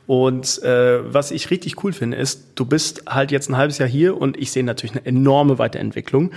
Und 0.06 0.62
äh, 0.62 1.00
was 1.12 1.30
ich 1.30 1.50
richtig 1.50 1.82
cool 1.84 1.92
finde, 1.92 2.16
ist, 2.16 2.52
du 2.54 2.64
bist 2.64 3.02
halt 3.06 3.32
jetzt 3.32 3.50
ein 3.50 3.56
halbes 3.56 3.78
Jahr 3.78 3.88
hier 3.88 4.16
und 4.18 4.38
ich 4.38 4.50
sehe 4.50 4.64
natürlich 4.64 4.96
eine 4.96 5.04
enorme 5.04 5.58
Weiterentwicklung 5.58 6.32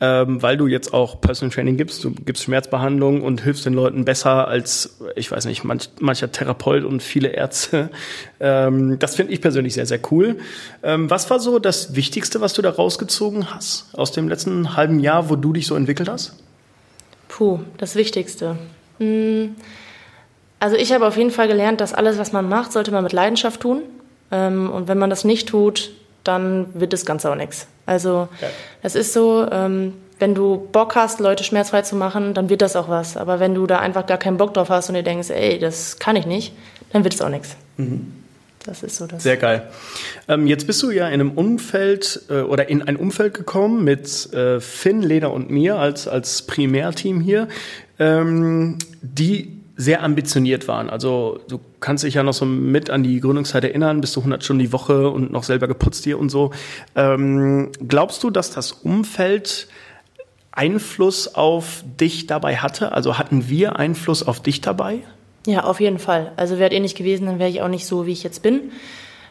ähm, 0.00 0.42
weil 0.42 0.56
du 0.56 0.66
jetzt 0.66 0.94
auch 0.94 1.20
Personal 1.20 1.54
Training 1.54 1.76
gibst, 1.76 2.02
du 2.02 2.12
gibst 2.12 2.44
Schmerzbehandlung 2.44 3.22
und 3.22 3.42
hilfst 3.42 3.66
den 3.66 3.74
Leuten 3.74 4.04
besser 4.04 4.48
als, 4.48 4.98
ich 5.14 5.30
weiß 5.30 5.44
nicht, 5.44 5.62
manch, 5.64 5.90
mancher 6.00 6.32
Therapeut 6.32 6.84
und 6.84 7.02
viele 7.02 7.28
Ärzte. 7.28 7.90
Ähm, 8.40 8.98
das 8.98 9.16
finde 9.16 9.34
ich 9.34 9.42
persönlich 9.42 9.74
sehr, 9.74 9.84
sehr 9.84 10.00
cool. 10.10 10.38
Ähm, 10.82 11.10
was 11.10 11.28
war 11.28 11.38
so 11.40 11.58
das 11.58 11.94
Wichtigste, 11.94 12.40
was 12.40 12.54
du 12.54 12.62
da 12.62 12.70
rausgezogen 12.70 13.54
hast 13.54 13.94
aus 13.94 14.12
dem 14.12 14.28
letzten 14.28 14.76
halben 14.76 14.98
Jahr, 15.00 15.28
wo 15.28 15.36
du 15.36 15.52
dich 15.52 15.66
so 15.66 15.74
entwickelt 15.74 16.08
hast? 16.08 16.36
Puh, 17.28 17.60
das 17.76 17.94
Wichtigste. 17.96 18.56
Hm. 18.98 19.54
Also 20.58 20.76
ich 20.76 20.92
habe 20.92 21.06
auf 21.06 21.16
jeden 21.16 21.30
Fall 21.30 21.48
gelernt, 21.48 21.80
dass 21.80 21.92
alles, 21.92 22.18
was 22.18 22.32
man 22.32 22.48
macht, 22.48 22.72
sollte 22.72 22.90
man 22.90 23.04
mit 23.04 23.12
Leidenschaft 23.12 23.60
tun. 23.60 23.82
Ähm, 24.30 24.70
und 24.70 24.88
wenn 24.88 24.98
man 24.98 25.10
das 25.10 25.24
nicht 25.24 25.48
tut, 25.48 25.90
dann 26.24 26.66
wird 26.74 26.92
das 26.92 27.04
Ganze 27.04 27.30
auch 27.30 27.36
nichts. 27.36 27.66
Also 27.90 28.28
es 28.82 28.94
ist 28.94 29.12
so, 29.12 29.48
ähm, 29.50 29.94
wenn 30.20 30.36
du 30.36 30.68
Bock 30.70 30.94
hast, 30.94 31.18
Leute 31.18 31.42
schmerzfrei 31.42 31.82
zu 31.82 31.96
machen, 31.96 32.34
dann 32.34 32.48
wird 32.48 32.62
das 32.62 32.76
auch 32.76 32.88
was. 32.88 33.16
Aber 33.16 33.40
wenn 33.40 33.52
du 33.52 33.66
da 33.66 33.80
einfach 33.80 34.06
gar 34.06 34.16
keinen 34.16 34.36
Bock 34.36 34.54
drauf 34.54 34.70
hast 34.70 34.88
und 34.88 34.94
dir 34.94 35.02
denkst, 35.02 35.30
ey, 35.30 35.58
das 35.58 35.98
kann 35.98 36.14
ich 36.14 36.24
nicht, 36.24 36.52
dann 36.92 37.02
wird 37.02 37.14
es 37.14 37.20
auch 37.20 37.28
nichts. 37.28 37.56
Mhm. 37.78 38.12
Das 38.64 38.84
ist 38.84 38.94
so 38.94 39.08
das. 39.08 39.24
Sehr 39.24 39.38
geil. 39.38 39.68
Ähm, 40.28 40.46
jetzt 40.46 40.68
bist 40.68 40.80
du 40.84 40.92
ja 40.92 41.08
in 41.08 41.14
einem 41.14 41.32
Umfeld 41.32 42.22
äh, 42.28 42.42
oder 42.42 42.68
in 42.68 42.82
ein 42.82 42.94
Umfeld 42.94 43.34
gekommen 43.34 43.82
mit 43.82 44.32
äh, 44.34 44.60
Finn, 44.60 45.02
Lena 45.02 45.26
und 45.26 45.50
mir 45.50 45.76
als, 45.76 46.06
als 46.06 46.42
Primärteam 46.42 47.20
hier, 47.20 47.48
ähm, 47.98 48.78
die 49.02 49.59
sehr 49.80 50.02
ambitioniert 50.02 50.68
waren. 50.68 50.90
Also 50.90 51.40
du 51.48 51.58
kannst 51.80 52.04
dich 52.04 52.12
ja 52.12 52.22
noch 52.22 52.34
so 52.34 52.44
mit 52.44 52.90
an 52.90 53.02
die 53.02 53.18
Gründungszeit 53.18 53.64
erinnern, 53.64 54.02
bist 54.02 54.14
du 54.14 54.20
100 54.20 54.44
Stunden 54.44 54.62
die 54.62 54.72
Woche 54.74 55.08
und 55.08 55.32
noch 55.32 55.42
selber 55.42 55.68
geputzt 55.68 56.04
hier 56.04 56.18
und 56.18 56.28
so. 56.28 56.50
Ähm, 56.94 57.72
glaubst 57.88 58.22
du, 58.22 58.28
dass 58.28 58.50
das 58.50 58.72
Umfeld 58.72 59.68
Einfluss 60.52 61.34
auf 61.34 61.82
dich 61.98 62.26
dabei 62.26 62.56
hatte? 62.56 62.92
Also 62.92 63.16
hatten 63.16 63.48
wir 63.48 63.76
Einfluss 63.76 64.22
auf 64.22 64.40
dich 64.40 64.60
dabei? 64.60 64.98
Ja, 65.46 65.64
auf 65.64 65.80
jeden 65.80 65.98
Fall. 65.98 66.32
Also 66.36 66.58
wärt 66.58 66.74
ihr 66.74 66.80
nicht 66.80 66.98
gewesen, 66.98 67.24
dann 67.24 67.38
wäre 67.38 67.48
ich 67.48 67.62
auch 67.62 67.68
nicht 67.68 67.86
so, 67.86 68.04
wie 68.04 68.12
ich 68.12 68.22
jetzt 68.22 68.42
bin. 68.42 68.72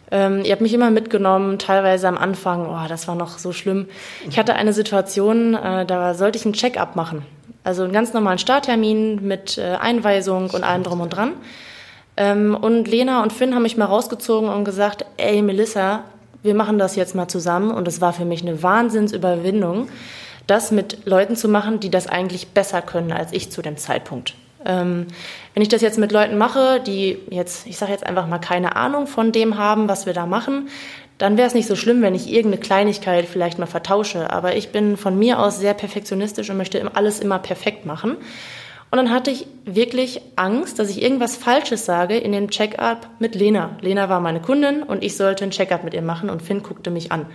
Ähm, 0.10 0.42
ihr 0.44 0.52
habt 0.52 0.64
mich 0.64 0.74
immer 0.74 0.90
mitgenommen, 0.90 1.60
teilweise 1.60 2.08
am 2.08 2.18
Anfang, 2.18 2.66
oh, 2.66 2.88
das 2.88 3.08
war 3.08 3.14
noch 3.14 3.38
so 3.38 3.54
schlimm. 3.54 3.86
Ich 4.28 4.40
hatte 4.40 4.56
eine 4.56 4.74
Situation, 4.74 5.54
äh, 5.54 5.86
da 5.86 6.16
sollte 6.16 6.40
ich 6.40 6.46
ein 6.46 6.54
Check-up 6.54 6.96
machen. 6.96 7.24
Also 7.64 7.84
einen 7.84 7.94
ganz 7.94 8.14
normalen 8.14 8.40
Starttermin 8.40 9.26
mit 9.28 9.58
äh, 9.58 9.76
Einweisung 9.80 10.50
und 10.50 10.64
allem 10.64 10.84
drum 10.84 11.02
und 11.02 11.10
dran. 11.10 11.34
Ähm, 12.18 12.58
und 12.60 12.88
Lena 12.88 13.24
und 13.24 13.34
Finn 13.34 13.56
haben 13.56 13.64
mich 13.64 13.78
mal 13.78 13.86
rausgezogen 13.86 14.50
und 14.50 14.64
gesagt, 14.64 15.06
ey 15.18 15.42
Melissa, 15.42 16.04
wir 16.44 16.56
machen 16.56 16.78
das 16.78 16.96
jetzt 16.96 17.16
mal 17.16 17.28
zusammen. 17.28 17.72
Und 17.72 17.88
es 17.88 18.02
war 18.02 18.14
für 18.14 18.26
mich 18.26 18.42
eine 18.42 18.64
Wahnsinnsüberwindung, 18.64 19.90
das 20.48 20.72
mit 20.72 21.06
Leuten 21.06 21.36
zu 21.36 21.48
machen, 21.48 21.80
die 21.80 21.90
das 21.90 22.08
eigentlich 22.08 22.50
besser 22.50 22.82
können 22.82 23.12
als 23.12 23.34
ich 23.34 23.52
zu 23.52 23.62
dem 23.62 23.78
Zeitpunkt. 23.78 24.36
Ähm, 24.66 25.08
wenn 25.54 25.64
ich 25.64 25.70
das 25.70 25.82
jetzt 25.82 25.98
mit 25.98 26.12
Leuten 26.12 26.38
mache, 26.38 26.82
die 26.86 27.18
jetzt, 27.30 27.66
ich 27.68 27.78
sage 27.78 27.92
jetzt 27.92 28.06
einfach 28.06 28.28
mal 28.28 28.40
keine 28.40 28.76
Ahnung 28.76 29.08
von 29.08 29.32
dem 29.32 29.58
haben, 29.58 29.88
was 29.88 30.06
wir 30.06 30.14
da 30.14 30.26
machen, 30.26 30.70
dann 31.20 31.38
wäre 31.38 31.48
es 31.48 31.54
nicht 31.54 31.68
so 31.68 31.76
schlimm, 31.76 32.02
wenn 32.02 32.16
ich 32.16 32.32
irgendeine 32.32 32.62
Kleinigkeit 32.62 33.26
vielleicht 33.26 33.60
mal 33.60 33.66
vertausche. 33.66 34.32
Aber 34.32 34.56
ich 34.56 34.72
bin 34.72 34.98
von 34.98 35.20
mir 35.20 35.40
aus 35.40 35.60
sehr 35.60 35.74
perfektionistisch 35.74 36.50
und 36.50 36.58
möchte 36.58 36.96
alles 36.96 37.20
immer 37.20 37.40
perfekt 37.40 37.86
machen. 37.86 38.18
Und 38.92 38.98
dann 38.98 39.12
hatte 39.12 39.30
ich 39.30 39.46
wirklich 39.66 40.22
Angst, 40.36 40.80
dass 40.80 40.90
ich 40.90 41.02
irgendwas 41.02 41.36
Falsches 41.36 41.86
sage 41.86 42.18
in 42.18 42.32
dem 42.32 42.50
Check-up 42.50 43.08
mit 43.20 43.36
Lena. 43.36 43.78
Lena 43.82 44.10
war 44.10 44.22
meine 44.22 44.42
Kundin 44.42 44.82
und 44.82 45.04
ich 45.04 45.16
sollte 45.16 45.44
ein 45.44 45.52
Check-up 45.52 45.84
mit 45.84 45.94
ihr 45.94 46.02
machen 46.02 46.30
und 46.30 46.42
Finn 46.42 46.64
guckte 46.64 46.90
mich 46.90 47.12
an. 47.12 47.28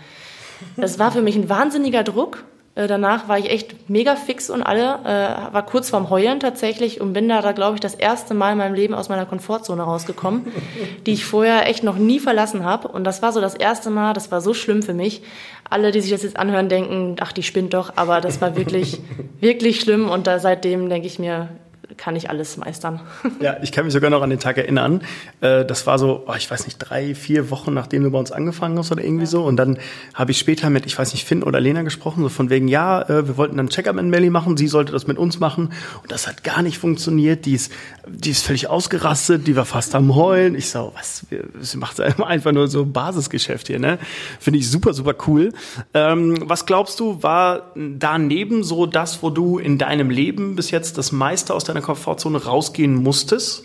Das 0.76 0.98
war 0.98 1.12
für 1.12 1.22
mich 1.22 1.36
ein 1.36 1.48
wahnsinniger 1.48 2.02
Druck 2.02 2.44
äh, 2.76 2.88
danach 2.88 3.28
war 3.28 3.38
ich 3.38 3.50
echt 3.50 3.88
mega 3.88 4.16
fix 4.16 4.50
und 4.50 4.62
alle, 4.62 4.98
äh, 5.04 5.52
war 5.54 5.64
kurz 5.64 5.90
vorm 5.90 6.10
Heulen 6.10 6.40
tatsächlich 6.40 7.00
und 7.00 7.12
bin 7.12 7.28
da, 7.28 7.40
da 7.40 7.52
glaube 7.52 7.76
ich, 7.76 7.80
das 7.80 7.94
erste 7.94 8.34
Mal 8.34 8.52
in 8.52 8.58
meinem 8.58 8.74
Leben 8.74 8.94
aus 8.94 9.08
meiner 9.08 9.26
Komfortzone 9.26 9.82
rausgekommen, 9.82 10.46
die 11.06 11.12
ich 11.12 11.24
vorher 11.24 11.68
echt 11.68 11.84
noch 11.84 11.96
nie 11.96 12.18
verlassen 12.18 12.64
habe. 12.64 12.88
Und 12.88 13.04
das 13.04 13.22
war 13.22 13.32
so 13.32 13.40
das 13.40 13.54
erste 13.54 13.90
Mal, 13.90 14.12
das 14.12 14.32
war 14.32 14.40
so 14.40 14.54
schlimm 14.54 14.82
für 14.82 14.94
mich. 14.94 15.22
Alle, 15.70 15.92
die 15.92 16.00
sich 16.00 16.10
das 16.10 16.24
jetzt 16.24 16.36
anhören, 16.36 16.68
denken, 16.68 17.16
ach, 17.20 17.32
die 17.32 17.44
spinnt 17.44 17.74
doch, 17.74 17.92
aber 17.96 18.20
das 18.20 18.40
war 18.40 18.56
wirklich, 18.56 19.00
wirklich 19.40 19.80
schlimm 19.80 20.10
und 20.10 20.26
da 20.26 20.40
seitdem 20.40 20.88
denke 20.88 21.06
ich 21.06 21.20
mir, 21.20 21.50
kann 21.96 22.16
ich 22.16 22.30
alles 22.30 22.56
meistern. 22.56 23.00
Ja, 23.40 23.56
ich 23.62 23.72
kann 23.72 23.84
mich 23.84 23.92
sogar 23.92 24.10
noch 24.10 24.22
an 24.22 24.30
den 24.30 24.38
Tag 24.38 24.56
erinnern. 24.58 25.02
Äh, 25.40 25.64
das 25.64 25.86
war 25.86 25.98
so, 25.98 26.24
oh, 26.26 26.34
ich 26.36 26.50
weiß 26.50 26.66
nicht, 26.66 26.78
drei, 26.78 27.14
vier 27.14 27.50
Wochen, 27.50 27.74
nachdem 27.74 28.02
du 28.04 28.10
bei 28.10 28.18
uns 28.18 28.32
angefangen 28.32 28.78
hast 28.78 28.90
oder 28.92 29.02
irgendwie 29.02 29.24
ja. 29.24 29.30
so. 29.30 29.44
Und 29.44 29.56
dann 29.56 29.78
habe 30.14 30.30
ich 30.30 30.38
später 30.38 30.70
mit, 30.70 30.86
ich 30.86 30.98
weiß 30.98 31.12
nicht, 31.12 31.26
Finn 31.26 31.42
oder 31.42 31.60
Lena 31.60 31.82
gesprochen, 31.82 32.22
so 32.22 32.28
von 32.28 32.48
wegen, 32.48 32.68
ja, 32.68 33.02
äh, 33.02 33.26
wir 33.26 33.36
wollten 33.36 33.56
dann 33.56 33.68
Check-up 33.68 33.98
in 33.98 34.08
Melly 34.08 34.30
machen, 34.30 34.56
sie 34.56 34.68
sollte 34.68 34.92
das 34.92 35.06
mit 35.06 35.18
uns 35.18 35.40
machen. 35.40 35.72
Und 36.02 36.12
das 36.12 36.26
hat 36.26 36.44
gar 36.44 36.62
nicht 36.62 36.78
funktioniert. 36.78 37.44
Die 37.44 37.54
ist, 37.54 37.72
die 38.06 38.30
ist 38.30 38.46
völlig 38.46 38.68
ausgerastet, 38.68 39.46
die 39.46 39.56
war 39.56 39.66
fast 39.66 39.94
am 39.94 40.14
Heulen. 40.14 40.54
Ich 40.54 40.70
so, 40.70 40.92
was, 40.94 41.26
sie 41.60 41.76
macht 41.76 42.00
einfach 42.00 42.52
nur 42.52 42.68
so 42.68 42.86
Basisgeschäft 42.86 43.66
hier, 43.66 43.78
ne? 43.78 43.98
Finde 44.38 44.58
ich 44.58 44.70
super, 44.70 44.94
super 44.94 45.14
cool. 45.26 45.52
Ähm, 45.92 46.38
was 46.48 46.66
glaubst 46.66 47.00
du, 47.00 47.22
war 47.22 47.72
daneben 47.74 48.62
so 48.62 48.86
das, 48.86 49.22
wo 49.22 49.30
du 49.30 49.58
in 49.58 49.78
deinem 49.78 50.10
Leben 50.10 50.56
bis 50.56 50.70
jetzt 50.70 50.98
das 50.98 51.12
meiste 51.12 51.52
aus 51.52 51.64
deiner 51.74 51.84
Komfortzone 51.84 52.42
rausgehen 52.44 52.94
musstest? 52.94 53.64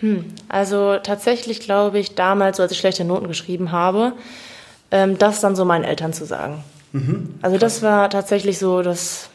Hm, 0.00 0.26
also 0.48 0.96
tatsächlich 1.02 1.60
glaube 1.60 1.98
ich 1.98 2.14
damals, 2.14 2.58
als 2.58 2.72
ich 2.72 2.78
schlechte 2.78 3.04
Noten 3.04 3.28
geschrieben 3.28 3.72
habe, 3.72 4.12
ähm, 4.90 5.18
das 5.18 5.40
dann 5.40 5.56
so 5.56 5.64
meinen 5.64 5.84
Eltern 5.84 6.12
zu 6.12 6.24
sagen. 6.24 6.64
Mhm, 6.92 7.34
also 7.42 7.58
das 7.58 7.82
war 7.82 8.08
tatsächlich 8.10 8.58
so 8.58 8.82
das, 8.82 9.28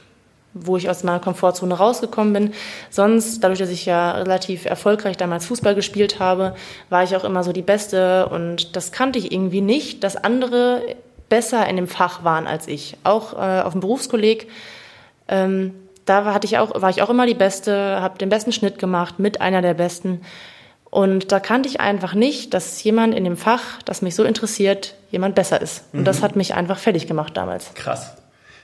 wo 0.54 0.76
ich 0.76 0.90
aus 0.90 1.04
meiner 1.04 1.20
Komfortzone 1.20 1.76
rausgekommen 1.76 2.34
bin. 2.34 2.54
Sonst, 2.90 3.44
dadurch, 3.44 3.60
dass 3.60 3.70
ich 3.70 3.86
ja 3.86 4.12
relativ 4.14 4.66
erfolgreich 4.66 5.18
damals 5.18 5.46
Fußball 5.46 5.76
gespielt 5.76 6.20
habe, 6.20 6.56
war 6.90 7.04
ich 7.04 7.16
auch 7.16 7.24
immer 7.24 7.44
so 7.44 7.52
die 7.52 7.62
Beste 7.62 8.28
und 8.30 8.76
das 8.76 8.92
kannte 8.92 9.20
ich 9.20 9.32
irgendwie 9.32 9.62
nicht, 9.62 10.04
dass 10.04 10.16
andere 10.16 10.82
besser 11.30 11.68
in 11.68 11.76
dem 11.76 11.88
Fach 11.88 12.24
waren 12.24 12.48
als 12.48 12.68
ich. 12.68 12.98
Auch 13.04 13.34
äh, 13.34 13.62
auf 13.62 13.74
dem 13.74 13.82
Berufskolleg 13.82 14.48
ähm, 15.28 15.74
da 16.06 16.34
hatte 16.34 16.46
ich 16.46 16.58
auch, 16.58 16.82
war 16.82 16.90
ich 16.90 17.02
auch 17.02 17.10
immer 17.10 17.26
die 17.26 17.34
Beste, 17.34 18.00
habe 18.02 18.18
den 18.18 18.30
besten 18.30 18.52
Schnitt 18.52 18.80
gemacht, 18.80 19.20
mit 19.20 19.42
einer 19.42 19.62
der 19.62 19.74
Besten. 19.74 20.22
Und 20.90 21.32
da 21.32 21.40
kannte 21.40 21.68
ich 21.68 21.82
einfach 21.82 22.14
nicht, 22.14 22.54
dass 22.54 22.82
jemand 22.84 23.14
in 23.14 23.24
dem 23.24 23.38
Fach, 23.38 23.82
das 23.84 24.02
mich 24.02 24.16
so 24.16 24.24
interessiert, 24.24 24.96
jemand 25.12 25.36
besser 25.36 25.62
ist. 25.62 25.84
Und 25.92 26.02
mhm. 26.02 26.06
das 26.06 26.22
hat 26.22 26.36
mich 26.36 26.54
einfach 26.54 26.78
fertig 26.78 27.08
gemacht 27.08 27.36
damals. 27.36 27.74
Krass. 27.74 28.16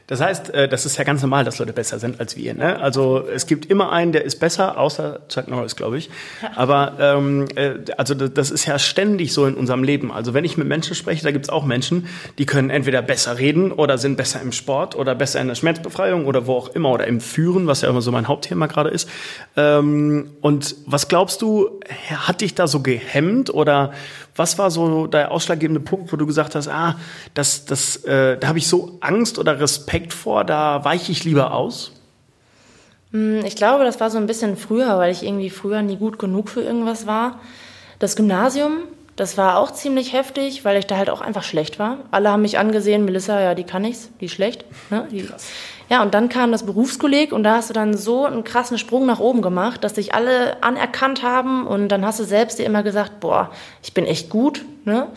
Das 0.08 0.22
heißt, 0.22 0.54
äh, 0.54 0.68
das 0.68 0.86
ist 0.86 0.98
ja 0.98 1.04
ganz 1.04 1.22
normal, 1.22 1.44
dass 1.44 1.60
Leute 1.60 1.74
besser 1.74 2.00
sind 2.00 2.20
als 2.20 2.36
wir. 2.36 2.54
Ne? 2.54 2.80
Also 2.80 3.26
es 3.28 3.46
gibt 3.48 3.66
immer 3.66 3.92
einen, 3.92 4.12
der 4.12 4.26
ist 4.26 4.40
besser, 4.40 4.78
außer 4.78 5.22
Chuck 5.30 5.48
Norris, 5.48 5.76
glaube 5.76 5.98
ich. 5.98 6.10
Aber 6.56 6.94
ähm, 7.00 7.48
äh, 7.56 7.76
also 7.98 8.14
das 8.14 8.52
ist 8.52 8.66
ja 8.66 8.78
ständig 8.80 9.34
so 9.34 9.46
in 9.46 9.56
unserem 9.56 9.84
Leben. 9.84 10.12
Also 10.12 10.34
wenn 10.34 10.44
ich 10.44 10.58
mit 10.58 10.68
Menschen 10.68 10.96
spreche, 10.96 11.24
da 11.24 11.32
gibt 11.32 11.46
es 11.46 11.50
auch 11.50 11.66
Menschen, 11.66 12.08
die 12.38 12.46
können 12.46 12.70
entweder 12.70 13.02
besser 13.02 13.38
reden 13.38 13.72
oder 13.72 13.98
sind 13.98 14.18
besser 14.18 14.42
im 14.42 14.52
Sport 14.52 14.96
oder 14.96 15.16
besser 15.16 15.40
in 15.40 15.48
der 15.48 15.56
Schmerzbefreiung 15.56 16.26
oder 16.26 16.48
wo 16.48 16.56
auch 16.56 16.70
immer 16.70 16.92
oder 16.92 17.08
im 17.08 17.22
Führen, 17.22 17.68
was 17.68 17.82
ja 17.82 17.90
immer 17.90 18.02
so 18.02 18.12
mein 18.12 18.28
Hauptthema 18.28 18.68
gerade 18.68 18.90
ist. 18.90 19.10
Ähm, 19.56 20.32
und 20.42 20.76
was 20.86 21.08
glaubst 21.08 21.42
du, 21.42 21.80
hat 22.10 22.42
dich 22.42 22.56
da 22.56 22.68
so 22.68 22.82
gehemmt 22.82 23.54
oder 23.54 23.94
was 24.36 24.58
war 24.58 24.72
so 24.72 25.08
der 25.08 25.32
ausschlaggebende 25.32 25.82
Punkt, 25.82 26.12
wo 26.12 26.18
du 26.18 26.26
gesagt 26.26 26.56
hast, 26.56 26.68
ah, 26.68 26.96
das, 27.34 27.66
das, 27.66 27.98
äh, 28.06 28.38
da 28.38 28.48
habe 28.48 28.58
ich 28.58 28.68
so 28.68 28.98
Angst 29.02 29.40
oder 29.40 29.60
Respekt 29.60 30.14
vor, 30.14 30.44
da 30.44 30.84
weiche 30.86 31.12
ich 31.12 31.24
lieber 31.24 31.54
aus? 31.54 31.92
Hm, 33.12 33.44
ich 33.46 33.56
glaube, 33.56 33.84
das 33.84 34.00
war 34.00 34.10
so 34.10 34.18
ein 34.18 34.28
bisschen 34.28 34.58
früher, 34.58 34.98
weil 34.98 35.12
ich 35.12 35.24
irgendwie 35.24 35.50
früher 35.50 35.82
nie 35.82 35.98
gut 35.98 36.20
genug 36.20 36.50
für 36.50 36.62
irgendwas 36.62 37.08
war. 37.08 37.40
Das 38.00 38.16
Gymnasium, 38.16 38.80
das 39.16 39.38
war 39.38 39.58
auch 39.58 39.72
ziemlich 39.72 40.14
heftig, 40.14 40.66
weil 40.66 40.78
ich 40.78 40.88
da 40.88 40.98
halt 40.98 41.10
auch 41.10 41.22
einfach 41.22 41.44
schlecht 41.44 41.78
war. 41.78 41.98
Alle 42.12 42.32
haben 42.32 42.42
mich 42.42 42.58
angesehen, 42.58 43.06
Melissa, 43.06 43.40
ja, 43.40 43.54
die 43.54 43.66
kann 43.66 43.82
nichts, 43.82 44.10
die 44.20 44.26
ist 44.26 44.32
schlecht. 44.32 44.66
Ne? 44.90 45.08
Die, 45.12 45.24
Krass. 45.24 45.46
Ja, 45.92 46.02
und 46.02 46.14
dann 46.14 46.30
kam 46.30 46.54
das 46.54 46.66
Berufskolleg 46.66 47.34
und 47.34 47.44
da 47.44 47.56
hast 47.56 47.70
du 47.70 47.74
dann 47.74 47.98
so 47.98 48.24
einen 48.24 48.46
krassen 48.46 48.78
Sprung 48.78 49.06
nach 49.06 49.20
oben 49.20 49.42
gemacht, 49.42 49.84
dass 49.84 49.92
dich 49.92 50.14
alle 50.14 50.64
anerkannt 50.64 51.22
haben 51.22 51.68
und 51.68 51.90
dann 51.90 52.06
hast 52.06 52.18
du 52.18 52.24
selbst 52.24 52.60
dir 52.60 52.66
immer 52.66 52.82
gesagt, 52.82 53.20
boah, 53.20 53.52
ich 53.84 53.94
bin 53.94 54.06
echt 54.06 54.30
gut, 54.30 54.64
ne? 54.86 55.08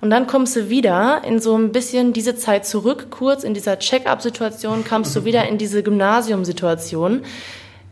Und 0.00 0.10
dann 0.10 0.26
kommst 0.26 0.56
du 0.56 0.68
wieder 0.68 1.22
in 1.24 1.38
so 1.38 1.56
ein 1.56 1.70
bisschen 1.70 2.12
diese 2.12 2.34
Zeit 2.34 2.66
zurück, 2.66 3.06
kurz 3.10 3.44
in 3.44 3.54
dieser 3.54 3.78
Check-up-Situation, 3.78 4.84
kamst 4.84 5.14
du 5.14 5.24
wieder 5.24 5.46
in 5.46 5.56
diese 5.56 5.84
Gymnasium-Situation. 5.84 7.22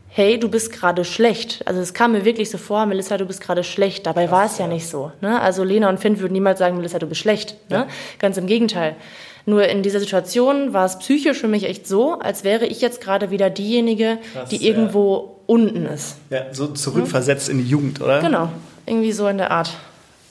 Hey, 0.09 0.37
du 0.37 0.49
bist 0.51 0.73
gerade 0.73 1.05
schlecht. 1.05 1.63
Also 1.65 1.81
es 1.81 1.95
kam 1.95 2.11
mir 2.11 2.25
wirklich 2.25 2.51
so 2.51 2.59
vor, 2.59 2.87
Melissa, 2.87 3.19
du 3.19 3.25
bist 3.25 3.41
gerade 3.41 3.63
schlecht. 3.63 4.05
Dabei 4.05 4.33
war 4.33 4.47
es 4.47 4.59
ja 4.59 4.67
nicht 4.67 4.89
so. 4.89 5.13
Ne? 5.21 5.41
Also 5.41 5.63
Lena 5.63 5.89
und 5.89 6.01
Finn 6.01 6.19
würden 6.19 6.33
niemals 6.33 6.59
sagen, 6.59 6.77
Melissa, 6.77 6.99
du 6.99 7.07
bist 7.07 7.21
schlecht. 7.21 7.55
Ne? 7.71 7.77
Ja. 7.77 7.87
Ganz 8.19 8.37
im 8.37 8.47
Gegenteil. 8.47 8.97
Nur 9.45 9.67
in 9.69 9.83
dieser 9.83 10.01
Situation 10.01 10.73
war 10.73 10.87
es 10.87 10.99
psychisch 10.99 11.39
für 11.39 11.49
mich 11.49 11.65
echt 11.65 11.87
so, 11.87 12.19
als 12.19 12.45
wäre 12.45 12.67
ich 12.67 12.81
jetzt 12.81 13.01
gerade 13.01 13.31
wieder 13.31 13.51
diejenige, 13.51 14.19
Krass, 14.33 14.49
die 14.51 14.67
irgendwo 14.67 15.17
ja. 15.17 15.23
unten 15.47 15.87
ist. 15.87 16.17
Ja, 16.31 16.53
so 16.53 16.69
zurückversetzt 16.69 17.49
hm? 17.49 17.59
in 17.59 17.65
die 17.65 17.71
Jugend, 17.71 18.01
oder? 18.01 18.21
Genau, 18.21 18.51
irgendwie 18.87 19.13
so 19.13 19.27
in 19.29 19.39
der 19.39 19.51
Art. 19.51 19.71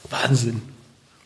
Wahnsinn. 0.09 0.61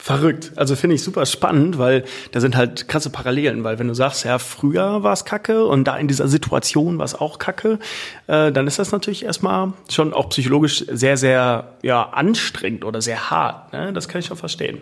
Verrückt. 0.05 0.51
Also 0.55 0.75
finde 0.75 0.95
ich 0.95 1.01
super 1.01 1.25
spannend, 1.25 1.79
weil 1.79 2.03
da 2.31 2.39
sind 2.39 2.55
halt 2.55 2.87
krasse 2.87 3.09
Parallelen, 3.09 3.63
weil 3.63 3.79
wenn 3.79 3.87
du 3.87 3.95
sagst, 3.95 4.23
ja, 4.23 4.37
früher 4.37 5.01
war 5.01 5.13
es 5.13 5.25
kacke 5.25 5.65
und 5.65 5.85
da 5.85 5.97
in 5.97 6.07
dieser 6.07 6.27
Situation 6.27 6.99
war 6.99 7.05
es 7.05 7.15
auch 7.15 7.39
kacke, 7.39 7.79
äh, 8.27 8.51
dann 8.51 8.67
ist 8.67 8.77
das 8.77 8.91
natürlich 8.91 9.25
erstmal 9.25 9.73
schon 9.89 10.13
auch 10.13 10.29
psychologisch 10.29 10.85
sehr, 10.91 11.17
sehr 11.17 11.73
ja, 11.81 12.03
anstrengend 12.03 12.85
oder 12.85 13.01
sehr 13.01 13.31
hart. 13.31 13.73
Ne? 13.73 13.93
Das 13.93 14.07
kann 14.07 14.19
ich 14.19 14.27
schon 14.27 14.37
verstehen. 14.37 14.77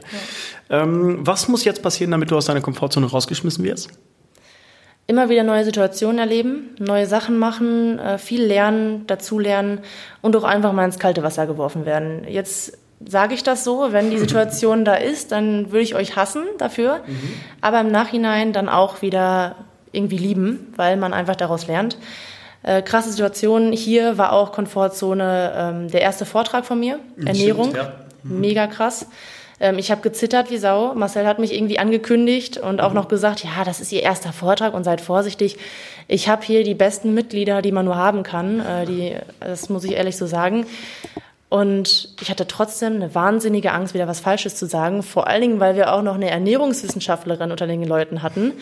Ja. 0.70 0.82
Ähm, 0.82 1.20
was 1.26 1.48
muss 1.48 1.64
jetzt 1.64 1.82
passieren, 1.82 2.12
damit 2.12 2.30
du 2.30 2.36
aus 2.36 2.48
deiner 2.48 2.60
Komfortzone 2.60 3.06
rausgeschmissen 3.06 3.64
wirst? 3.64 3.92
Immer 5.08 5.30
wieder 5.30 5.44
neue 5.44 5.64
Situationen 5.64 6.20
erleben, 6.20 6.76
neue 6.80 7.06
Sachen 7.06 7.38
machen, 7.38 7.98
äh, 7.98 8.18
viel 8.18 8.44
lernen, 8.44 9.08
dazulernen 9.08 9.80
und 10.22 10.36
auch 10.36 10.44
einfach 10.44 10.74
mal 10.74 10.84
ins 10.84 11.00
kalte 11.00 11.24
Wasser 11.24 11.48
geworfen 11.48 11.86
werden. 11.86 12.26
Jetzt 12.28 12.78
sage 13.08 13.34
ich 13.34 13.44
das 13.44 13.64
so, 13.64 13.92
wenn 13.92 14.10
die 14.10 14.18
Situation 14.18 14.86
da 14.86 14.96
ist, 14.96 15.32
dann 15.32 15.72
würde 15.72 15.84
ich 15.84 15.96
euch 15.96 16.16
hassen 16.16 16.44
dafür, 16.58 17.02
mhm. 17.06 17.34
aber 17.62 17.82
im 17.82 17.92
Nachhinein 17.92 18.54
dann 18.54 18.70
auch 18.70 19.02
wieder 19.02 19.56
irgendwie 19.92 20.18
lieben, 20.18 20.74
weil 20.76 20.98
man 20.98 21.14
einfach 21.14 21.36
daraus 21.36 21.68
lernt. 21.68 21.98
Äh, 22.64 22.82
krasse 22.82 23.12
Situation. 23.12 23.74
Hier 23.74 24.18
war 24.18 24.32
auch 24.32 24.52
Komfortzone 24.52 25.54
ähm, 25.56 25.92
der 25.92 26.02
erste 26.02 26.26
Vortrag 26.26 26.66
von 26.66 26.80
mir, 26.80 27.00
mhm, 27.16 27.28
Ernährung, 27.28 27.70
Stimmt, 27.72 27.84
ja. 27.84 27.94
mhm. 28.24 28.40
mega 28.40 28.68
krass. 28.68 29.08
Ähm, 29.60 29.78
ich 29.78 29.92
habe 29.92 30.02
gezittert 30.02 30.50
wie 30.50 30.58
Sau. 30.58 30.94
Marcel 30.96 31.28
hat 31.28 31.40
mich 31.40 31.54
irgendwie 31.54 31.78
angekündigt 31.78 32.58
und 32.58 32.82
auch 32.82 32.90
mhm. 32.90 32.96
noch 32.96 33.08
gesagt, 33.08 33.44
ja, 33.44 33.64
das 33.66 33.82
ist 33.82 33.92
Ihr 33.92 34.02
erster 34.02 34.34
Vortrag 34.34 34.74
und 34.74 34.84
seid 34.84 35.02
vorsichtig. 35.02 35.58
Ich 36.08 36.28
habe 36.28 36.44
hier 36.44 36.64
die 36.64 36.74
besten 36.74 37.14
Mitglieder, 37.14 37.62
die 37.62 37.72
man 37.72 37.86
nur 37.86 37.96
haben 37.96 38.24
kann. 38.24 38.60
Äh, 38.60 38.86
die, 38.86 39.16
das 39.40 39.70
muss 39.70 39.84
ich 39.84 39.92
ehrlich 39.94 40.18
so 40.18 40.26
sagen. 40.26 40.66
Und 41.54 42.10
ich 42.20 42.32
hatte 42.32 42.48
trotzdem 42.48 42.94
eine 42.94 43.14
wahnsinnige 43.14 43.74
Angst, 43.74 43.94
wieder 43.94 44.08
was 44.08 44.20
Falsches 44.20 44.56
zu 44.56 44.66
sagen. 44.66 45.04
Vor 45.04 45.28
allen 45.28 45.42
Dingen, 45.42 45.60
weil 45.60 45.76
wir 45.76 45.94
auch 45.94 46.02
noch 46.02 46.16
eine 46.16 46.32
Ernährungswissenschaftlerin 46.32 47.52
unter 47.52 47.68
den 47.68 47.84
Leuten 47.84 48.24
hatten, 48.24 48.54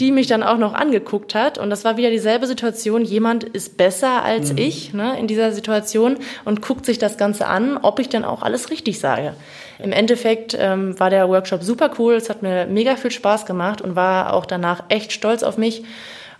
die 0.00 0.10
mich 0.10 0.28
dann 0.28 0.42
auch 0.42 0.56
noch 0.56 0.72
angeguckt 0.72 1.34
hat. 1.34 1.58
Und 1.58 1.68
das 1.68 1.84
war 1.84 1.98
wieder 1.98 2.08
dieselbe 2.08 2.46
Situation. 2.46 3.04
Jemand 3.04 3.44
ist 3.44 3.76
besser 3.76 4.22
als 4.22 4.52
mhm. 4.52 4.58
ich 4.60 4.94
ne, 4.94 5.20
in 5.20 5.26
dieser 5.26 5.52
Situation 5.52 6.16
und 6.46 6.62
guckt 6.62 6.86
sich 6.86 6.98
das 6.98 7.18
Ganze 7.18 7.48
an, 7.48 7.76
ob 7.76 7.98
ich 7.98 8.08
dann 8.08 8.24
auch 8.24 8.40
alles 8.40 8.70
richtig 8.70 8.98
sage. 8.98 9.34
Im 9.78 9.92
Endeffekt 9.92 10.56
ähm, 10.58 10.98
war 10.98 11.10
der 11.10 11.28
Workshop 11.28 11.62
super 11.62 11.90
cool. 11.98 12.14
Es 12.14 12.30
hat 12.30 12.40
mir 12.40 12.64
mega 12.64 12.96
viel 12.96 13.10
Spaß 13.10 13.44
gemacht 13.44 13.82
und 13.82 13.94
war 13.94 14.32
auch 14.32 14.46
danach 14.46 14.84
echt 14.88 15.12
stolz 15.12 15.42
auf 15.42 15.58
mich. 15.58 15.82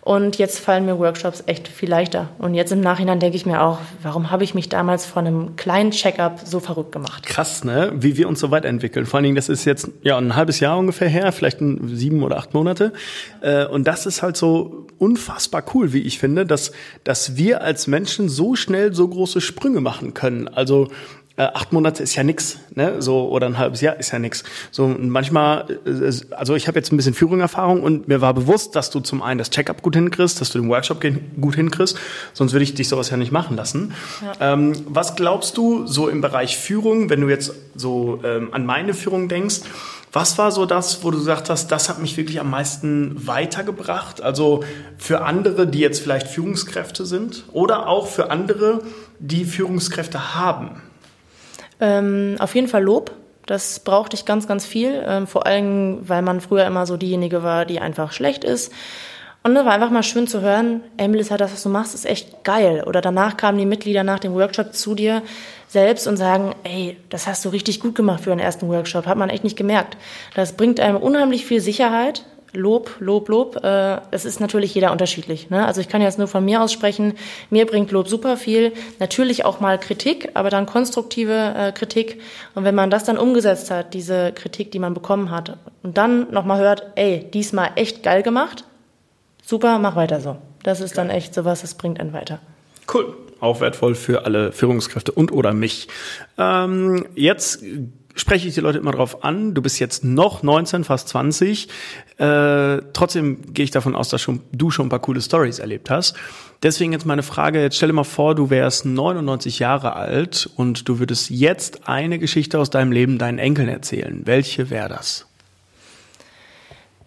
Und 0.09 0.39
jetzt 0.39 0.59
fallen 0.59 0.87
mir 0.87 0.99
Workshops 0.99 1.45
echt 1.45 1.69
viel 1.69 1.91
leichter. 1.91 2.31
Und 2.39 2.55
jetzt 2.55 2.73
im 2.73 2.81
Nachhinein 2.81 3.21
denke 3.21 3.37
ich 3.37 3.45
mir 3.45 3.61
auch, 3.61 3.79
warum 4.03 4.31
habe 4.31 4.43
ich 4.43 4.55
mich 4.55 4.71
damals 4.71 5.05
von 5.05 5.27
einem 5.27 5.57
kleinen 5.57 5.91
Checkup 5.91 6.41
so 6.47 6.61
verrückt 6.61 6.93
gemacht? 6.93 7.27
Krass, 7.27 7.63
ne? 7.63 7.93
Wie 7.95 8.17
wir 8.17 8.27
uns 8.27 8.41
so 8.41 8.51
weiterentwickeln. 8.51 9.05
Vor 9.05 9.19
allen 9.19 9.25
Dingen, 9.25 9.37
das 9.37 9.51
ist 9.51 9.67
jetzt 9.67 9.91
ja 10.01 10.17
ein 10.17 10.35
halbes 10.35 10.61
Jahr 10.61 10.79
ungefähr 10.79 11.11
her, 11.11 11.31
vielleicht 11.31 11.61
ein, 11.61 11.95
sieben 11.95 12.23
oder 12.23 12.39
acht 12.39 12.55
Monate. 12.55 12.95
Äh, 13.43 13.67
und 13.67 13.87
das 13.87 14.07
ist 14.07 14.23
halt 14.23 14.39
so 14.39 14.87
unfassbar 14.97 15.63
cool, 15.75 15.93
wie 15.93 16.01
ich 16.01 16.19
finde, 16.19 16.47
dass, 16.47 16.73
dass 17.05 17.37
wir 17.37 17.61
als 17.61 17.87
Menschen 17.87 18.31
so 18.31 18.55
schnell 18.55 18.95
so 18.95 19.07
große 19.07 19.43
Sprünge 19.43 19.83
machen 19.83 20.15
können. 20.15 20.49
Also 20.49 20.89
äh, 21.39 21.45
acht 21.55 21.73
Monate 21.73 22.03
ist 22.03 22.17
ja 22.17 22.25
nix, 22.25 22.59
ne? 22.75 23.01
So 23.01 23.29
oder 23.29 23.47
ein 23.47 23.59
halbes 23.59 23.81
Jahr 23.81 23.97
ist 23.97 24.11
ja 24.11 24.19
nix. 24.19 24.43
So 24.73 24.89
manchmal, 24.89 25.79
äh, 25.87 26.35
also 26.35 26.57
ich 26.57 26.67
habe 26.67 26.79
jetzt 26.79 26.93
ein 26.93 26.97
bisschen 26.97 27.15
Führungerfahrung 27.15 27.83
und 27.83 28.09
mir 28.09 28.21
war 28.21 28.35
bewusst, 28.35 28.75
dass 28.75 28.91
du 28.91 28.99
zum 28.99 29.23
einen 29.23 29.39
das 29.39 29.51
Checkup 29.51 29.81
gut 29.81 29.95
hinkriegst, 29.95 30.41
dass 30.41 30.51
du 30.51 30.59
den 30.59 30.69
Workshop 30.69 31.01
gut 31.41 31.55
hinkriegst, 31.55 31.97
sonst 32.35 32.53
würde 32.53 32.65
ich 32.65 32.75
dich 32.75 32.89
sowas 32.89 33.11
ja 33.11 33.17
nicht 33.17 33.31
machen 33.31 33.57
lassen. 33.57 33.95
Ja. 34.21 34.53
Ähm, 34.53 34.73
was 34.87 35.15
glaubst 35.15 35.57
du 35.57 35.87
so 35.87 36.09
im 36.09 36.21
Bereich 36.21 36.57
Führung, 36.57 37.09
wenn 37.09 37.21
du 37.21 37.29
jetzt 37.29 37.55
so 37.77 38.21
ähm, 38.25 38.49
an 38.53 38.67
meine 38.67 38.93
Führung 38.93 39.29
denkst? 39.29 39.61
Was 40.13 40.39
war 40.39 40.51
so 40.51 40.67
das, 40.67 41.05
wo 41.05 41.11
du 41.13 41.19
gesagt 41.19 41.51
hast, 41.51 41.69
das 41.69 41.89
hat 41.89 42.01
mich 42.01 42.17
wirklich 42.17 42.41
am 42.41 42.51
meisten 42.51 43.15
weitergebracht? 43.27 44.23
Also 44.23 44.65
für 44.97 45.21
andere, 45.21 45.69
die 45.69 45.79
jetzt 45.79 46.01
vielleicht 46.01 46.27
Führungskräfte 46.27 47.07
sind 47.07 47.45
oder 47.53 47.87
auch 47.87 48.09
für 48.09 48.31
andere, 48.31 48.81
die 49.21 49.45
Führungskräfte 49.45 50.35
haben? 50.35 50.83
Ähm, 51.81 52.37
auf 52.39 52.55
jeden 52.55 52.69
Fall 52.69 52.83
Lob. 52.83 53.13
Das 53.47 53.81
brauchte 53.81 54.15
ich 54.15 54.25
ganz, 54.25 54.47
ganz 54.47 54.67
viel. 54.67 55.03
Ähm, 55.07 55.27
vor 55.27 55.47
allem, 55.47 56.09
weil 56.09 56.23
man 56.23 56.41
früher 56.41 56.67
immer 56.67 56.87
so 56.87 56.97
diejenige 56.97 57.43
war, 57.43 57.65
die 57.65 57.81
einfach 57.81 58.13
schlecht 58.13 58.45
ist. 58.45 58.73
Und 59.43 59.57
es 59.57 59.65
war 59.65 59.73
einfach 59.73 59.91
mal 59.91 60.03
schön 60.03 60.27
zu 60.27 60.41
hören, 60.41 60.83
ey 60.97 61.09
Melissa, 61.09 61.37
das, 61.37 61.53
was 61.53 61.63
du 61.63 61.69
machst, 61.69 61.95
ist 61.95 62.05
echt 62.05 62.45
geil. 62.45 62.85
Oder 62.87 63.01
danach 63.01 63.37
kamen 63.37 63.57
die 63.57 63.67
Mitglieder 63.67 64.03
nach 64.03 64.19
dem 64.19 64.35
Workshop 64.35 64.75
zu 64.75 64.95
dir 64.95 65.23
selbst 65.69 66.07
und 66.07 66.17
sagen, 66.17 66.55
ey, 66.65 66.97
das 67.09 67.27
hast 67.27 67.45
du 67.45 67.49
richtig 67.51 67.81
gut 67.81 67.95
gemacht 67.95 68.25
für 68.25 68.31
den 68.31 68.41
ersten 68.41 68.69
Workshop. 68.69 69.07
Hat 69.07 69.17
man 69.17 69.31
echt 69.31 69.45
nicht 69.45 69.57
gemerkt. 69.57 69.97
Das 70.35 70.53
bringt 70.53 70.81
einem 70.81 70.97
unheimlich 70.97 71.47
viel 71.47 71.61
Sicherheit. 71.61 72.25
Lob, 72.53 72.97
Lob, 72.99 73.29
Lob. 73.29 73.63
Äh, 73.63 74.01
es 74.11 74.25
ist 74.25 74.41
natürlich 74.41 74.75
jeder 74.75 74.93
unterschiedlich. 74.93 75.51
Ne? 75.51 75.67
Also 75.67 75.81
ich 75.81 75.89
kann 75.89 76.03
jetzt 76.03 76.19
nur 76.19 76.29
von 76.29 76.45
mir 76.45 76.63
aussprechen. 76.63 77.15
Mir 77.51 77.67
bringt 77.67 77.91
Lob 77.91 78.09
super 78.09 78.37
viel. 78.37 78.73
Natürlich 78.99 79.45
auch 79.45 79.61
mal 79.61 79.79
Kritik, 79.79 80.31
aber 80.35 80.51
dann 80.51 80.67
konstruktive 80.67 81.55
äh, 81.57 81.73
Kritik. 81.73 82.21
Und 82.55 82.65
wenn 82.65 82.75
man 82.75 82.91
das 82.91 83.05
dann 83.05 83.19
umgesetzt 83.19 83.71
hat, 83.71 83.95
diese 83.95 84.33
Kritik, 84.33 84.71
die 84.71 84.79
man 84.79 84.95
bekommen 84.95 85.31
hat, 85.31 85.59
und 85.83 85.97
dann 85.97 86.31
nochmal 86.33 86.59
hört, 86.59 86.93
ey, 86.97 87.31
diesmal 87.33 87.71
echt 87.77 88.03
geil 88.03 88.23
gemacht, 88.23 88.65
super, 89.45 89.79
mach 89.79 89.97
weiter 89.97 90.21
so. 90.21 90.37
Das 90.63 90.81
ist 90.81 90.99
dann 90.99 91.11
echt 91.11 91.35
sowas, 91.35 91.63
das 91.63 91.75
bringt 91.75 92.01
einen 92.01 92.13
weiter. 92.13 92.41
Cool. 92.93 93.15
Auch 93.41 93.61
wertvoll 93.61 93.95
für 93.95 94.25
alle 94.25 94.51
Führungskräfte 94.51 95.13
und 95.13 95.31
oder 95.31 95.53
mich. 95.53 95.87
Ähm, 96.39 97.07
jetzt 97.15 97.63
spreche 98.21 98.49
ich 98.49 98.55
die 98.55 98.61
Leute 98.61 98.79
immer 98.79 98.93
drauf 98.93 99.25
an. 99.25 99.55
Du 99.55 99.63
bist 99.63 99.79
jetzt 99.79 100.05
noch 100.05 100.43
19, 100.43 100.85
fast 100.85 101.09
20. 101.09 101.69
Äh, 102.19 102.79
trotzdem 102.93 103.55
gehe 103.55 103.65
ich 103.65 103.71
davon 103.71 103.95
aus, 103.95 104.09
dass 104.09 104.21
schon, 104.21 104.41
du 104.53 104.71
schon 104.71 104.87
ein 104.87 104.91
paar 104.91 104.99
coole 104.99 105.21
Stories 105.21 105.59
erlebt 105.59 105.91
hast. 105.91 106.17
Deswegen 106.63 106.93
jetzt 106.93 107.07
meine 107.07 107.23
Frage, 107.23 107.63
jetzt 107.63 107.77
stell 107.77 107.89
dir 107.89 107.95
mal 107.95 108.05
vor, 108.05 108.35
du 108.35 108.51
wärst 108.51 108.85
99 108.85 109.61
Jahre 109.61 109.95
alt 109.95 110.51
und 110.57 110.89
du 110.89 110.99
würdest 110.99 111.31
jetzt 111.31 111.89
eine 111.89 112.19
Geschichte 112.19 112.59
aus 112.59 112.71
deinem 112.71 112.91
Leben 112.91 113.19
deinen 113.19 113.39
Enkeln 113.39 113.69
erzählen. 113.69 114.23
Welche 114.25 114.71
wäre 114.71 114.89
das? 114.89 115.27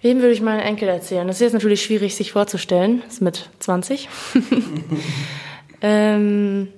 Wem 0.02 0.19
würde 0.19 0.32
ich 0.32 0.41
meinen 0.41 0.62
Enkel 0.62 0.88
erzählen? 0.88 1.28
Das 1.28 1.36
ist 1.36 1.41
jetzt 1.41 1.54
natürlich 1.54 1.84
schwierig, 1.84 2.15
sich 2.15 2.32
vorzustellen. 2.32 3.02
Das 3.06 3.15
ist 3.15 3.21
mit 3.21 3.50
20. 3.60 4.10
ähm, 5.82 6.69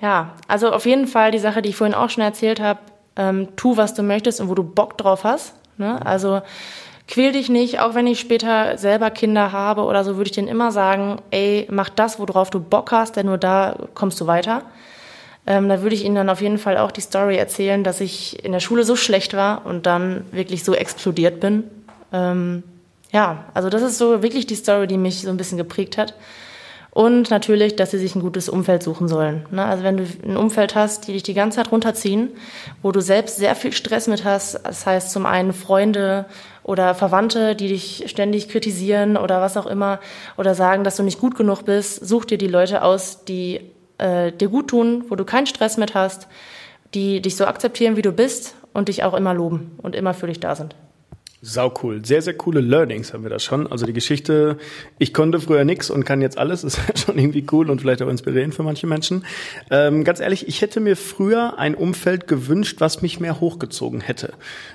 ja, 0.00 0.34
also 0.48 0.70
auf 0.70 0.86
jeden 0.86 1.06
Fall 1.06 1.30
die 1.30 1.38
Sache, 1.38 1.60
die 1.60 1.70
ich 1.70 1.76
vorhin 1.76 1.94
auch 1.94 2.10
schon 2.10 2.22
erzählt 2.22 2.60
habe. 2.60 2.78
Ähm, 3.16 3.48
tu, 3.56 3.76
was 3.76 3.94
du 3.94 4.02
möchtest 4.02 4.40
und 4.40 4.48
wo 4.48 4.54
du 4.54 4.64
Bock 4.64 4.98
drauf 4.98 5.24
hast. 5.24 5.54
Ne? 5.78 6.04
Also 6.04 6.42
quäl 7.06 7.32
dich 7.32 7.48
nicht, 7.48 7.80
auch 7.80 7.94
wenn 7.94 8.06
ich 8.06 8.20
später 8.20 8.78
selber 8.78 9.10
Kinder 9.10 9.52
habe 9.52 9.82
oder 9.82 10.04
so, 10.04 10.16
würde 10.16 10.30
ich 10.30 10.34
denen 10.34 10.48
immer 10.48 10.72
sagen, 10.72 11.18
ey, 11.30 11.66
mach 11.70 11.90
das, 11.90 12.18
worauf 12.18 12.50
du 12.50 12.60
Bock 12.60 12.92
hast, 12.92 13.16
denn 13.16 13.26
nur 13.26 13.38
da 13.38 13.76
kommst 13.94 14.20
du 14.20 14.26
weiter. 14.26 14.62
Ähm, 15.46 15.68
da 15.68 15.82
würde 15.82 15.94
ich 15.94 16.04
Ihnen 16.04 16.14
dann 16.14 16.30
auf 16.30 16.40
jeden 16.40 16.58
Fall 16.58 16.78
auch 16.78 16.90
die 16.90 17.02
Story 17.02 17.36
erzählen, 17.36 17.84
dass 17.84 18.00
ich 18.00 18.42
in 18.44 18.52
der 18.52 18.60
Schule 18.60 18.84
so 18.84 18.96
schlecht 18.96 19.34
war 19.34 19.66
und 19.66 19.84
dann 19.84 20.24
wirklich 20.32 20.64
so 20.64 20.74
explodiert 20.74 21.40
bin 21.40 21.64
ähm, 22.14 22.62
ja, 23.12 23.44
also 23.54 23.68
das 23.68 23.82
ist 23.82 23.98
so 23.98 24.22
wirklich 24.22 24.46
die 24.46 24.54
Story, 24.54 24.86
die 24.86 24.96
mich 24.96 25.22
so 25.22 25.30
ein 25.30 25.36
bisschen 25.36 25.58
geprägt 25.58 25.98
hat. 25.98 26.14
Und 26.94 27.28
natürlich, 27.30 27.74
dass 27.74 27.90
sie 27.90 27.98
sich 27.98 28.14
ein 28.14 28.22
gutes 28.22 28.48
Umfeld 28.48 28.84
suchen 28.84 29.08
sollen. 29.08 29.46
Ne? 29.50 29.64
Also 29.64 29.82
wenn 29.82 29.96
du 29.96 30.04
ein 30.24 30.36
Umfeld 30.36 30.76
hast, 30.76 31.08
die 31.08 31.12
dich 31.12 31.24
die 31.24 31.34
ganze 31.34 31.56
Zeit 31.56 31.72
runterziehen, 31.72 32.30
wo 32.82 32.92
du 32.92 33.00
selbst 33.00 33.36
sehr 33.36 33.56
viel 33.56 33.72
Stress 33.72 34.06
mit 34.06 34.24
hast, 34.24 34.60
das 34.62 34.86
heißt 34.86 35.10
zum 35.10 35.26
einen 35.26 35.52
Freunde 35.52 36.26
oder 36.62 36.94
Verwandte, 36.94 37.56
die 37.56 37.66
dich 37.66 38.04
ständig 38.06 38.48
kritisieren 38.48 39.16
oder 39.16 39.40
was 39.40 39.56
auch 39.56 39.66
immer, 39.66 39.98
oder 40.36 40.54
sagen, 40.54 40.84
dass 40.84 40.94
du 40.94 41.02
nicht 41.02 41.18
gut 41.18 41.36
genug 41.36 41.64
bist, 41.64 42.06
such 42.06 42.26
dir 42.26 42.38
die 42.38 42.46
Leute 42.46 42.82
aus, 42.82 43.24
die 43.24 43.60
äh, 43.98 44.30
dir 44.30 44.48
gut 44.48 44.68
tun, 44.68 45.04
wo 45.08 45.16
du 45.16 45.24
keinen 45.24 45.46
Stress 45.46 45.76
mit 45.76 45.94
hast, 45.96 46.28
die 46.94 47.20
dich 47.20 47.34
so 47.34 47.46
akzeptieren, 47.46 47.96
wie 47.96 48.02
du 48.02 48.12
bist 48.12 48.54
und 48.72 48.88
dich 48.88 49.02
auch 49.02 49.14
immer 49.14 49.34
loben 49.34 49.72
und 49.78 49.96
immer 49.96 50.14
für 50.14 50.28
dich 50.28 50.38
da 50.38 50.54
sind. 50.54 50.76
Sau 51.46 51.74
cool. 51.82 52.02
Sehr, 52.06 52.22
sehr 52.22 52.32
coole 52.32 52.62
Learnings 52.62 53.12
haben 53.12 53.22
wir 53.22 53.28
da 53.28 53.38
schon. 53.38 53.70
Also 53.70 53.84
die 53.84 53.92
Geschichte, 53.92 54.56
ich 54.98 55.12
konnte 55.12 55.40
früher 55.40 55.62
nix 55.64 55.90
und 55.90 56.04
kann 56.04 56.22
jetzt 56.22 56.38
alles, 56.38 56.64
ist 56.64 56.80
schon 56.96 57.18
irgendwie 57.18 57.44
cool 57.52 57.68
und 57.68 57.82
vielleicht 57.82 58.00
auch 58.00 58.08
inspirierend 58.08 58.54
für 58.54 58.62
manche 58.62 58.86
Menschen. 58.86 59.26
Ähm, 59.70 60.04
ganz 60.04 60.20
ehrlich, 60.20 60.48
ich 60.48 60.62
hätte 60.62 60.80
mir 60.80 60.96
früher 60.96 61.58
ein 61.58 61.74
Umfeld 61.74 62.28
gewünscht, 62.28 62.76
was 62.80 63.02
mich 63.02 63.20
mehr 63.20 63.40
hochgezogen 63.40 64.00
hätte. 64.00 64.32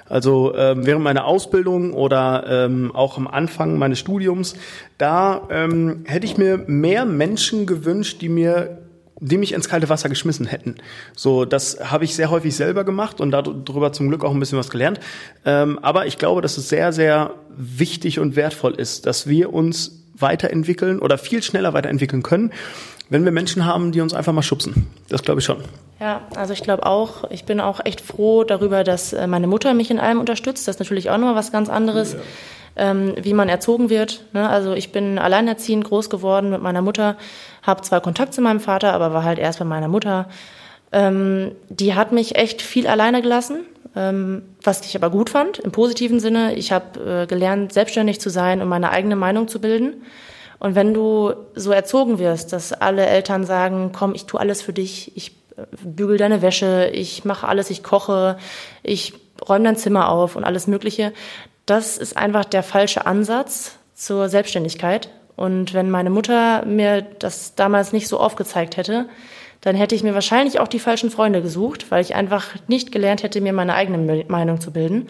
Also 0.08 0.54
ähm, 0.56 0.86
während 0.86 1.04
meiner 1.04 1.26
Ausbildung 1.26 1.94
oder 1.94 2.46
ähm, 2.48 2.92
auch 2.94 3.18
am 3.18 3.28
Anfang 3.28 3.80
meines 3.80 3.98
Studiums, 3.98 4.54
da 5.00 5.48
ähm, 5.50 6.04
hätte 6.06 6.28
ich 6.28 6.38
mir 6.38 6.60
mehr 6.68 7.06
Menschen 7.06 7.66
gewünscht, 7.66 8.22
die 8.22 8.30
mir 8.30 8.78
die 9.20 9.38
mich 9.38 9.54
ins 9.54 9.70
kalte 9.70 9.90
Wasser 9.90 10.10
geschmissen 10.10 10.46
hätten. 10.46 10.76
So, 11.16 11.46
das 11.46 11.80
habe 11.92 12.06
ich 12.06 12.16
sehr 12.16 12.30
häufig 12.30 12.56
selber 12.56 12.84
gemacht 12.84 13.22
und 13.22 13.32
darüber 13.32 13.92
zum 13.92 14.10
Glück 14.10 14.24
auch 14.24 14.32
ein 14.32 14.40
bisschen 14.40 14.58
was 14.58 14.70
gelernt. 14.70 15.00
Ähm, 15.46 15.80
aber 15.82 16.08
ich 16.08 16.18
glaube, 16.18 16.42
dass 16.42 16.58
es 16.58 16.70
sehr, 16.70 16.94
sehr 16.94 17.34
wichtig 17.56 18.20
und 18.20 18.36
wertvoll 18.36 18.76
ist, 18.76 19.06
dass 19.06 19.28
wir 19.28 19.54
uns 19.54 20.04
weiterentwickeln 20.16 21.00
oder 21.00 21.18
viel 21.18 21.44
schneller 21.44 21.74
weiterentwickeln 21.74 22.24
können, 22.24 22.52
wenn 23.10 23.26
wir 23.26 23.32
Menschen 23.32 23.66
haben, 23.66 23.92
die 23.92 24.02
uns 24.02 24.14
einfach 24.14 24.34
mal 24.34 24.44
schubsen. 24.44 24.88
Das 25.08 25.24
glaube 25.24 25.40
ich 25.40 25.46
schon. 25.46 25.64
Ja, 26.00 26.22
also 26.36 26.54
ich 26.54 26.62
glaube 26.62 26.86
auch, 26.86 27.30
ich 27.32 27.46
bin 27.46 27.60
auch 27.60 27.84
echt 27.84 28.02
froh 28.02 28.44
darüber, 28.44 28.84
dass 28.84 29.14
äh, 29.14 29.28
meine 29.28 29.48
Mutter 29.48 29.74
mich 29.74 29.92
in 29.92 30.00
allem 30.00 30.20
unterstützt. 30.20 30.68
Das 30.68 30.76
ist 30.76 30.80
natürlich 30.80 31.10
auch 31.10 31.18
noch 31.18 31.36
was 31.36 31.52
ganz 31.52 31.70
anderes. 31.70 32.14
Ja 32.14 32.20
ähm, 32.76 33.14
wie 33.22 33.34
man 33.34 33.50
erzogen 33.50 33.90
wird. 33.90 34.24
Ne? 34.34 34.48
Also 34.48 34.74
ich 34.74 34.92
bin 34.92 35.20
alleinerziehend 35.20 35.86
groß 35.86 36.10
geworden 36.10 36.50
mit 36.50 36.62
meiner 36.62 36.82
Mutter, 36.82 37.18
habe 37.64 37.82
zwar 37.82 38.02
Kontakt 38.02 38.34
zu 38.34 38.42
meinem 38.42 38.60
Vater, 38.60 38.94
aber 38.94 39.14
war 39.14 39.24
halt 39.24 39.40
erst 39.40 39.60
bei 39.60 39.66
meiner 39.66 39.88
Mutter. 39.88 40.28
Ähm, 40.92 41.52
die 41.70 41.94
hat 41.94 42.12
mich 42.12 42.36
echt 42.36 42.62
viel 42.62 42.88
alleine 42.88 43.22
gelassen, 43.22 43.66
ähm, 43.96 44.44
was 44.64 44.82
ich 44.86 44.96
aber 44.96 45.10
gut 45.10 45.30
fand, 45.30 45.60
im 45.60 45.72
positiven 45.72 46.20
Sinne. 46.20 46.56
Ich 46.56 46.72
habe 46.72 47.24
äh, 47.24 47.28
gelernt, 47.28 47.74
selbstständig 47.74 48.20
zu 48.20 48.30
sein 48.30 48.62
und 48.62 48.68
meine 48.68 48.90
eigene 48.92 49.16
Meinung 49.16 49.48
zu 49.48 49.62
bilden. 49.62 50.04
Und 50.60 50.76
wenn 50.76 50.94
du 50.94 51.34
so 51.56 51.72
erzogen 51.72 52.20
wirst, 52.20 52.52
dass 52.54 52.74
alle 52.74 53.06
Eltern 53.06 53.46
sagen, 53.46 53.92
komm, 53.94 54.14
ich 54.14 54.26
tue 54.26 54.40
alles 54.40 54.62
für 54.62 54.74
dich, 54.74 55.16
ich 55.16 55.32
äh, 55.58 55.64
bügel 55.84 56.18
deine 56.18 56.42
Wäsche, 56.42 56.90
ich 56.94 57.24
mache 57.24 57.48
alles, 57.48 57.70
ich 57.70 57.84
koche, 57.84 58.38
ich 58.84 59.14
räume 59.48 59.66
dein 59.66 59.78
Zimmer 59.78 60.10
auf 60.10 60.36
und 60.36 60.44
alles 60.44 60.68
Mögliche, 60.68 61.14
das 61.70 61.98
ist 61.98 62.18
einfach 62.18 62.46
der 62.46 62.64
falsche 62.64 63.06
Ansatz 63.06 63.78
zur 63.94 64.30
Selbstständigkeit. 64.30 65.10
Und 65.36 65.74
wenn 65.74 65.90
meine 65.90 66.10
Mutter 66.10 66.66
mir 66.66 67.02
das 67.02 67.56
damals 67.56 67.94
nicht 67.94 68.08
so 68.08 68.20
aufgezeigt 68.20 68.78
hätte, 68.78 69.08
dann 69.62 69.76
hätte 69.76 69.96
ich 69.96 70.04
mir 70.04 70.14
wahrscheinlich 70.14 70.60
auch 70.60 70.68
die 70.68 70.80
falschen 70.80 71.12
Freunde 71.12 71.42
gesucht, 71.42 71.92
weil 71.92 72.02
ich 72.02 72.16
einfach 72.16 72.56
nicht 72.68 72.92
gelernt 72.92 73.24
hätte, 73.24 73.42
mir 73.42 73.54
meine 73.54 73.74
eigene 73.74 74.26
Meinung 74.28 74.62
zu 74.62 74.72
bilden. 74.72 75.08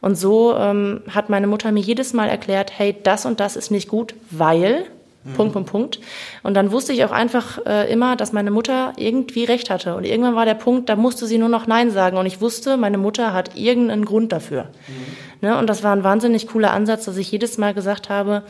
Und 0.00 0.16
so 0.16 0.54
ähm, 0.54 1.02
hat 1.10 1.30
meine 1.30 1.46
Mutter 1.46 1.72
mir 1.72 1.80
jedes 1.80 2.12
Mal 2.12 2.28
erklärt, 2.28 2.72
hey, 2.76 2.94
das 3.02 3.24
und 3.24 3.40
das 3.40 3.56
ist 3.56 3.70
nicht 3.70 3.88
gut, 3.88 4.14
weil. 4.30 4.84
Punkt, 5.32 5.54
Punkt, 5.54 5.70
Punkt. 5.70 6.00
Und 6.42 6.54
dann 6.54 6.70
wusste 6.70 6.92
ich 6.92 7.04
auch 7.04 7.10
einfach 7.10 7.58
äh, 7.64 7.90
immer, 7.90 8.14
dass 8.14 8.32
meine 8.32 8.50
Mutter 8.50 8.92
irgendwie 8.96 9.44
recht 9.44 9.70
hatte. 9.70 9.96
Und 9.96 10.04
irgendwann 10.04 10.34
war 10.34 10.44
der 10.44 10.54
Punkt, 10.54 10.90
da 10.90 10.96
musste 10.96 11.26
sie 11.26 11.38
nur 11.38 11.48
noch 11.48 11.66
Nein 11.66 11.90
sagen. 11.90 12.18
Und 12.18 12.26
ich 12.26 12.42
wusste, 12.42 12.76
meine 12.76 12.98
Mutter 12.98 13.32
hat 13.32 13.56
irgendeinen 13.56 14.04
Grund 14.04 14.32
dafür. 14.32 14.64
Mhm. 14.64 15.48
Ne? 15.48 15.58
Und 15.58 15.68
das 15.68 15.82
war 15.82 15.96
ein 15.96 16.04
wahnsinnig 16.04 16.46
cooler 16.48 16.72
Ansatz, 16.72 17.06
dass 17.06 17.16
ich 17.16 17.32
jedes 17.32 17.56
Mal 17.56 17.72
gesagt 17.72 18.10
habe, 18.10 18.42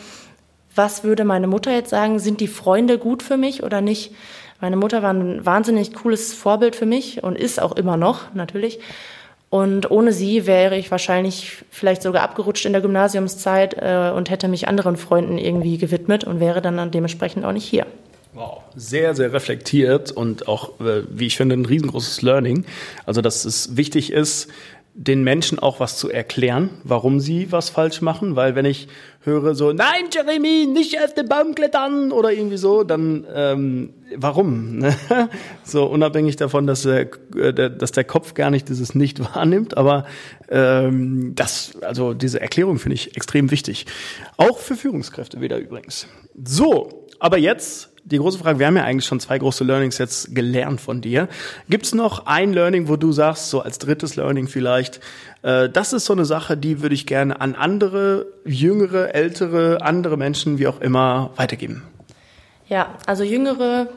was 0.75 1.05
würde 1.05 1.25
meine 1.25 1.47
Mutter 1.47 1.71
jetzt 1.71 1.91
sagen? 1.91 2.19
Sind 2.19 2.41
die 2.41 2.49
Freunde 2.49 2.99
gut 2.99 3.23
für 3.23 3.37
mich 3.37 3.63
oder 3.63 3.81
nicht? 3.81 4.13
Meine 4.61 4.77
Mutter 4.77 5.03
war 5.03 5.13
ein 5.13 5.45
wahnsinnig 5.47 5.93
cooles 5.95 6.33
Vorbild 6.33 6.75
für 6.75 6.87
mich 6.87 7.23
und 7.23 7.37
ist 7.37 7.61
auch 7.61 7.73
immer 7.73 7.97
noch, 7.97 8.35
natürlich. 8.35 8.81
Und 9.55 9.89
ohne 9.89 10.13
sie 10.13 10.49
wäre 10.49 10.77
ich 10.77 10.91
wahrscheinlich 10.91 11.65
vielleicht 11.71 12.03
sogar 12.03 12.25
abgerutscht 12.25 12.67
in 12.67 12.73
der 12.73 12.83
Gymnasiumszeit 12.83 13.77
äh, 13.79 14.11
und 14.13 14.29
hätte 14.29 14.49
mich 14.49 14.67
anderen 14.67 14.97
Freunden 14.97 15.39
irgendwie 15.39 15.79
gewidmet 15.79 16.25
und 16.25 16.41
wäre 16.41 16.61
dann 16.61 16.91
dementsprechend 16.91 17.45
auch 17.45 17.53
nicht 17.53 17.65
hier. 17.65 17.87
Wow, 18.33 18.63
sehr, 18.75 19.15
sehr 19.15 19.33
reflektiert 19.33 20.11
und 20.11 20.49
auch, 20.49 20.81
äh, 20.81 21.03
wie 21.09 21.29
ich 21.29 21.37
finde, 21.37 21.55
ein 21.55 21.67
riesengroßes 21.67 22.23
Learning. 22.23 22.65
Also, 23.07 23.21
dass 23.21 23.45
es 23.45 23.77
wichtig 23.77 24.11
ist, 24.11 24.49
den 24.93 25.23
Menschen 25.23 25.61
auch 25.61 25.79
was 25.79 25.99
zu 25.99 26.11
erklären, 26.11 26.71
warum 26.83 27.21
sie 27.21 27.53
was 27.53 27.71
falsch 27.71 28.01
machen, 28.01 28.35
weil 28.35 28.57
wenn 28.57 28.65
ich 28.65 28.89
höre 29.25 29.55
so, 29.55 29.73
nein, 29.73 30.07
Jeremy, 30.13 30.67
nicht 30.67 31.01
auf 31.03 31.15
den 31.15 31.29
Baum 31.29 31.55
klettern 31.55 32.13
oder 32.13 32.33
irgendwie 32.33 32.57
so, 32.57 32.85
dann 32.85 33.27
ähm, 33.35 33.95
warum? 34.17 34.85
So 35.65 35.87
unabhängig 35.87 36.37
davon, 36.37 36.67
dass 36.67 36.83
der, 36.83 37.09
äh, 37.37 37.53
dass 37.53 37.93
der 37.93 38.05
Kopf 38.05 38.35
gar 38.35 38.51
nicht 38.51 38.69
dieses 38.69 38.95
nicht 38.95 39.21
wahrnimmt, 39.35 39.77
aber 39.77 40.07
ähm, 40.49 41.33
das, 41.35 41.73
also 41.81 42.15
diese 42.15 42.41
Erklärung 42.41 42.79
finde 42.79 42.95
ich 42.95 43.17
extrem 43.17 43.51
wichtig, 43.51 43.87
auch 44.37 44.59
für 44.59 44.77
Führungskräfte 44.77 45.41
wieder 45.41 45.59
übrigens. 45.59 46.07
So, 46.45 47.07
aber 47.19 47.39
jetzt 47.39 47.94
die 48.05 48.19
große 48.19 48.39
Frage, 48.39 48.59
wir 48.59 48.67
haben 48.67 48.77
ja 48.77 48.85
eigentlich 48.85 49.07
schon 49.07 49.19
zwei 49.19 49.39
große 49.39 49.65
Learnings 49.65 49.99
jetzt 49.99 50.35
gelernt 50.35 50.81
von 50.81 51.01
dir. 51.01 51.29
Gibt 51.69 51.87
es 51.87 51.95
noch 51.95 52.27
ein 52.27 52.53
Learning, 52.53 52.89
wo 52.89 52.97
du 52.97 53.13
sagst, 53.13 53.51
so 53.51 53.61
als 53.61 53.79
drittes 53.79 54.17
Learning 54.17 54.47
vielleicht, 54.47 55.01
äh, 55.43 55.69
das 55.71 55.93
ist 55.93 56.05
so 56.05 56.13
eine 56.13 56.27
Sache, 56.27 56.57
die 56.57 56.83
würde 56.83 56.95
ich 56.95 57.07
gerne 57.07 57.41
an 57.41 57.55
andere, 57.55 58.27
jüngere, 58.45 59.15
ältere, 59.15 59.81
andere 59.81 60.17
Menschen, 60.19 60.59
wie 60.59 60.67
auch 60.67 60.81
immer, 60.81 61.31
weitergeben? 61.37 61.83
Ja, 62.69 62.95
also 63.07 63.25
jüngere 63.25 63.89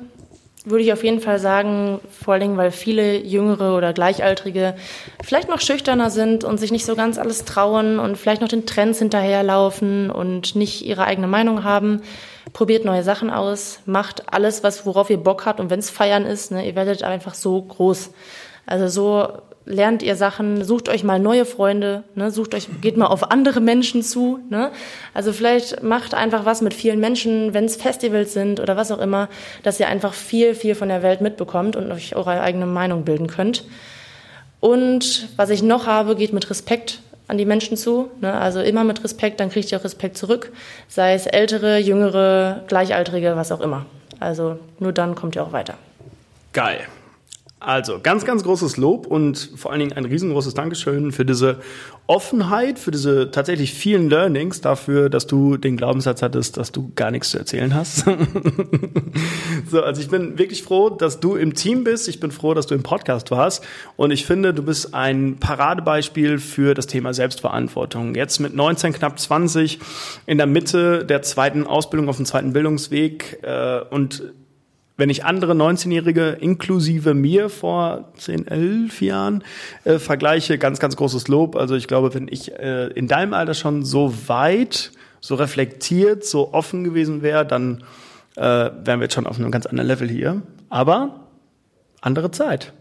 würde 0.64 0.84
ich 0.84 0.92
auf 0.92 1.04
jeden 1.04 1.22
Fall 1.22 1.40
sagen, 1.40 2.00
vor 2.12 2.34
allen 2.34 2.42
Dingen, 2.42 2.58
weil 2.58 2.72
viele 2.72 3.18
Jüngere 3.18 3.76
oder 3.78 3.94
Gleichaltrige 3.94 4.76
vielleicht 5.24 5.48
noch 5.48 5.62
schüchterner 5.62 6.10
sind 6.10 6.44
und 6.44 6.60
sich 6.60 6.72
nicht 6.72 6.86
so 6.86 6.96
ganz 6.96 7.18
alles 7.18 7.46
trauen 7.46 8.00
und 8.00 8.18
vielleicht 8.18 8.42
noch 8.42 8.50
den 8.50 8.66
Trends 8.66 9.00
hinterherlaufen 9.00 10.10
und 10.10 10.56
nicht 10.56 10.86
ihre 10.86 11.06
eigene 11.06 11.28
Meinung 11.28 11.64
haben. 11.64 12.02
Probiert 12.58 12.86
neue 12.86 13.04
Sachen 13.04 13.30
aus, 13.30 13.82
macht 13.86 14.34
alles, 14.34 14.64
was, 14.64 14.84
worauf 14.84 15.12
ihr 15.12 15.18
Bock 15.18 15.46
habt 15.46 15.60
und 15.60 15.70
wenn 15.70 15.78
es 15.78 15.92
feiern 15.92 16.26
ist, 16.26 16.50
ne, 16.50 16.66
ihr 16.66 16.74
werdet 16.74 17.04
einfach 17.04 17.36
so 17.36 17.62
groß. 17.62 18.10
Also 18.66 18.88
so 18.88 19.28
lernt 19.66 20.02
ihr 20.02 20.16
Sachen, 20.16 20.64
sucht 20.64 20.90
euch 20.90 21.04
mal 21.04 21.20
neue 21.20 21.46
Freunde, 21.46 22.04
ne, 22.16 22.32
sucht 22.32 22.56
euch, 22.56 22.68
geht 22.82 22.98
mal 22.98 23.06
auf 23.06 23.30
andere 23.30 23.62
Menschen 23.62 24.02
zu, 24.02 24.40
ne? 24.50 24.72
Also 25.14 25.34
vielleicht 25.34 25.84
macht 25.84 26.16
einfach 26.16 26.46
was 26.46 26.62
mit 26.62 26.74
vielen 26.74 27.00
Menschen, 27.00 27.54
wenn 27.54 27.66
es 27.66 27.76
Festivals 27.76 28.34
sind 28.34 28.60
oder 28.60 28.76
was 28.76 28.92
auch 28.92 28.98
immer, 28.98 29.30
dass 29.62 29.80
ihr 29.80 29.88
einfach 29.88 30.16
viel, 30.16 30.56
viel 30.56 30.74
von 30.74 30.90
der 30.90 31.04
Welt 31.04 31.22
mitbekommt 31.22 31.76
und 31.76 31.92
euch 31.92 32.16
eure 32.16 32.42
eigene 32.42 32.66
Meinung 32.66 33.06
bilden 33.06 33.28
könnt. 33.28 33.66
Und 34.62 35.30
was 35.36 35.52
ich 35.52 35.62
noch 35.62 35.86
habe, 35.86 36.16
geht 36.16 36.34
mit 36.34 36.50
Respekt 36.50 37.02
an 37.28 37.38
die 37.38 37.46
Menschen 37.46 37.78
zu. 37.78 38.10
Ne? 38.22 38.34
Also 38.34 38.62
immer 38.62 38.84
mit 38.84 39.04
Respekt, 39.04 39.40
dann 39.40 39.50
kriegt 39.50 39.72
ihr 39.72 39.80
auch 39.80 39.84
Respekt 39.84 40.18
zurück. 40.18 40.52
Sei 40.88 41.14
es 41.14 41.26
ältere, 41.26 41.78
jüngere, 41.78 42.64
gleichaltrige, 42.68 43.36
was 43.36 43.52
auch 43.52 43.62
immer. 43.62 43.86
Also 44.20 44.60
nur 44.80 44.94
dann 44.94 45.16
kommt 45.16 45.36
ihr 45.36 45.44
auch 45.44 45.52
weiter. 45.52 45.76
Geil. 46.54 46.88
Also 47.60 48.00
ganz, 48.04 48.24
ganz 48.24 48.44
großes 48.44 48.78
Lob 48.78 49.08
und 49.08 49.52
vor 49.56 49.72
allen 49.72 49.80
Dingen 49.80 49.94
ein 49.94 50.06
riesengroßes 50.06 50.54
Dankeschön 50.54 51.12
für 51.12 51.26
diese 51.26 51.58
Offenheit, 52.06 52.78
für 52.78 52.92
diese 52.92 53.32
tatsächlich 53.32 53.74
vielen 53.74 54.12
Learnings, 54.12 54.62
dafür, 54.62 55.10
dass 55.10 55.26
du 55.26 55.58
den 55.58 55.76
Glaubenssatz 55.76 56.22
hattest, 56.22 56.58
dass 56.58 56.72
du 56.72 56.92
gar 56.96 57.10
nichts 57.10 57.32
zu 57.32 57.40
erzählen 57.40 57.74
hast. 57.74 58.06
so, 59.72 59.82
also 59.82 60.00
ich 60.00 60.08
bin 60.08 60.38
wirklich 60.38 60.62
froh, 60.62 60.92
dass 60.92 61.20
du 61.20 61.36
im 61.36 61.56
Team 61.56 61.84
bist. 61.84 62.08
Ich 62.08 62.20
bin 62.20 62.30
froh, 62.30 62.54
dass 62.54 62.68
du 62.68 62.76
im 62.76 62.84
Podcast 62.84 63.32
warst. 63.32 63.66
Und 63.96 64.12
ich 64.12 64.28
finde, 64.28 64.54
du 64.54 64.62
bist 64.62 64.94
ein 64.94 65.38
Paradebeispiel 65.40 66.38
für 66.38 66.76
das 66.76 66.86
Thema 66.86 67.16
Selbstverantwortung. 67.16 68.14
Jetzt 68.14 68.40
mit 68.40 68.56
19, 68.56 68.94
knapp 68.94 69.20
20, 69.20 69.80
in 70.28 70.38
der 70.38 70.48
Mitte 70.48 71.04
der 71.06 71.24
zweiten 71.24 71.66
Ausbildung 71.66 72.08
auf 72.08 72.18
dem 72.18 72.26
zweiten 72.26 72.54
Bildungsweg 72.54 73.40
äh, 73.42 73.80
und 73.90 74.22
wenn 74.98 75.10
ich 75.10 75.24
andere 75.24 75.54
19-Jährige 75.54 76.30
inklusive 76.42 77.14
mir 77.14 77.50
vor 77.50 78.12
10, 78.18 78.48
11 78.48 79.02
Jahren 79.02 79.44
äh, 79.84 80.00
vergleiche, 80.00 80.58
ganz, 80.58 80.80
ganz 80.80 80.96
großes 80.96 81.28
Lob. 81.28 81.56
Also 81.56 81.76
ich 81.76 81.88
glaube, 81.88 82.14
wenn 82.16 82.28
ich 82.28 82.52
äh, 82.54 82.88
in 82.88 83.08
deinem 83.08 83.34
Alter 83.34 83.54
schon 83.54 83.86
so 83.86 84.14
weit, 84.28 84.92
so 85.22 85.36
reflektiert, 85.36 86.26
so 86.26 86.54
offen 86.54 86.84
gewesen 86.84 87.22
wäre, 87.22 87.46
dann 87.46 87.84
äh, 88.36 88.42
wären 88.42 89.00
wir 89.00 89.04
jetzt 89.04 89.14
schon 89.14 89.28
auf 89.28 89.40
einem 89.40 89.52
ganz 89.52 89.68
anderen 89.68 89.88
Level 89.88 90.10
hier. 90.10 90.42
Aber 90.70 91.28
andere 92.02 92.32
Zeit. 92.32 92.74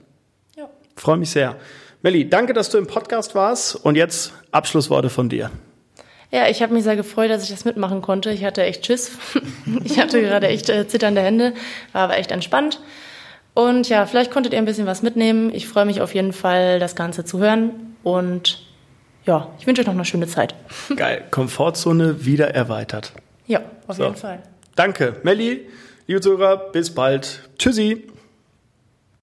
Ja. 0.57 0.69
Freue 0.97 1.19
mich 1.19 1.31
sehr. 1.31 1.57
Melli, 2.03 2.29
danke, 2.29 2.53
dass 2.53 2.71
du 2.71 2.79
im 2.79 2.87
Podcast 2.87 3.35
warst. 3.35 3.77
Und 3.77 3.95
jetzt 3.95 4.33
Abschlussworte 4.53 5.11
von 5.11 5.29
dir. 5.29 5.51
Ja, 6.37 6.49
ich 6.49 6.61
habe 6.61 6.75
mich 6.75 6.85
sehr 6.85 6.97
gefreut, 6.97 7.31
dass 7.31 7.43
ich 7.45 7.49
das 7.49 7.65
mitmachen 7.65 8.03
konnte. 8.03 8.31
Ich 8.31 8.45
hatte 8.45 8.63
echt 8.63 8.85
Schiss. 8.85 9.13
ich 9.85 9.99
hatte 9.99 10.21
gerade 10.21 10.49
echt 10.49 10.69
äh, 10.69 10.87
zitternde 10.87 11.23
Hände, 11.23 11.55
war 11.95 12.03
aber 12.03 12.19
echt 12.19 12.31
entspannt. 12.31 12.79
Und 13.55 13.89
ja, 13.89 14.05
vielleicht 14.05 14.31
konntet 14.31 14.53
ihr 14.53 14.59
ein 14.59 14.67
bisschen 14.67 14.85
was 14.85 15.01
mitnehmen. 15.01 15.51
Ich 15.55 15.67
freue 15.67 15.87
mich 15.87 16.03
auf 16.03 16.15
jeden 16.15 16.35
Fall, 16.35 16.79
das 16.79 16.95
Ganze 16.95 17.25
zu 17.25 17.39
hören. 17.39 17.71
Und 18.03 18.67
ja, 19.25 19.49
ich 19.59 19.67
wünsche 19.67 19.81
euch 19.81 19.87
noch 19.87 19.95
eine 19.95 20.05
schöne 20.05 20.27
Zeit. 20.27 20.55
Geil. 20.97 21.25
Komfortzone 21.31 22.27
wieder 22.27 22.55
erweitert. 22.55 23.15
Ja, 23.47 23.63
auf 23.87 23.97
so. 23.97 24.05
jeden 24.05 24.17
Fall. 24.17 24.43
Danke, 24.75 25.17
Melli. 25.23 25.67
Liebe 26.07 26.21
Zuhörer, 26.21 26.71
bis 26.71 26.95
bald. 26.95 27.49
Tschüssi. 27.59 28.03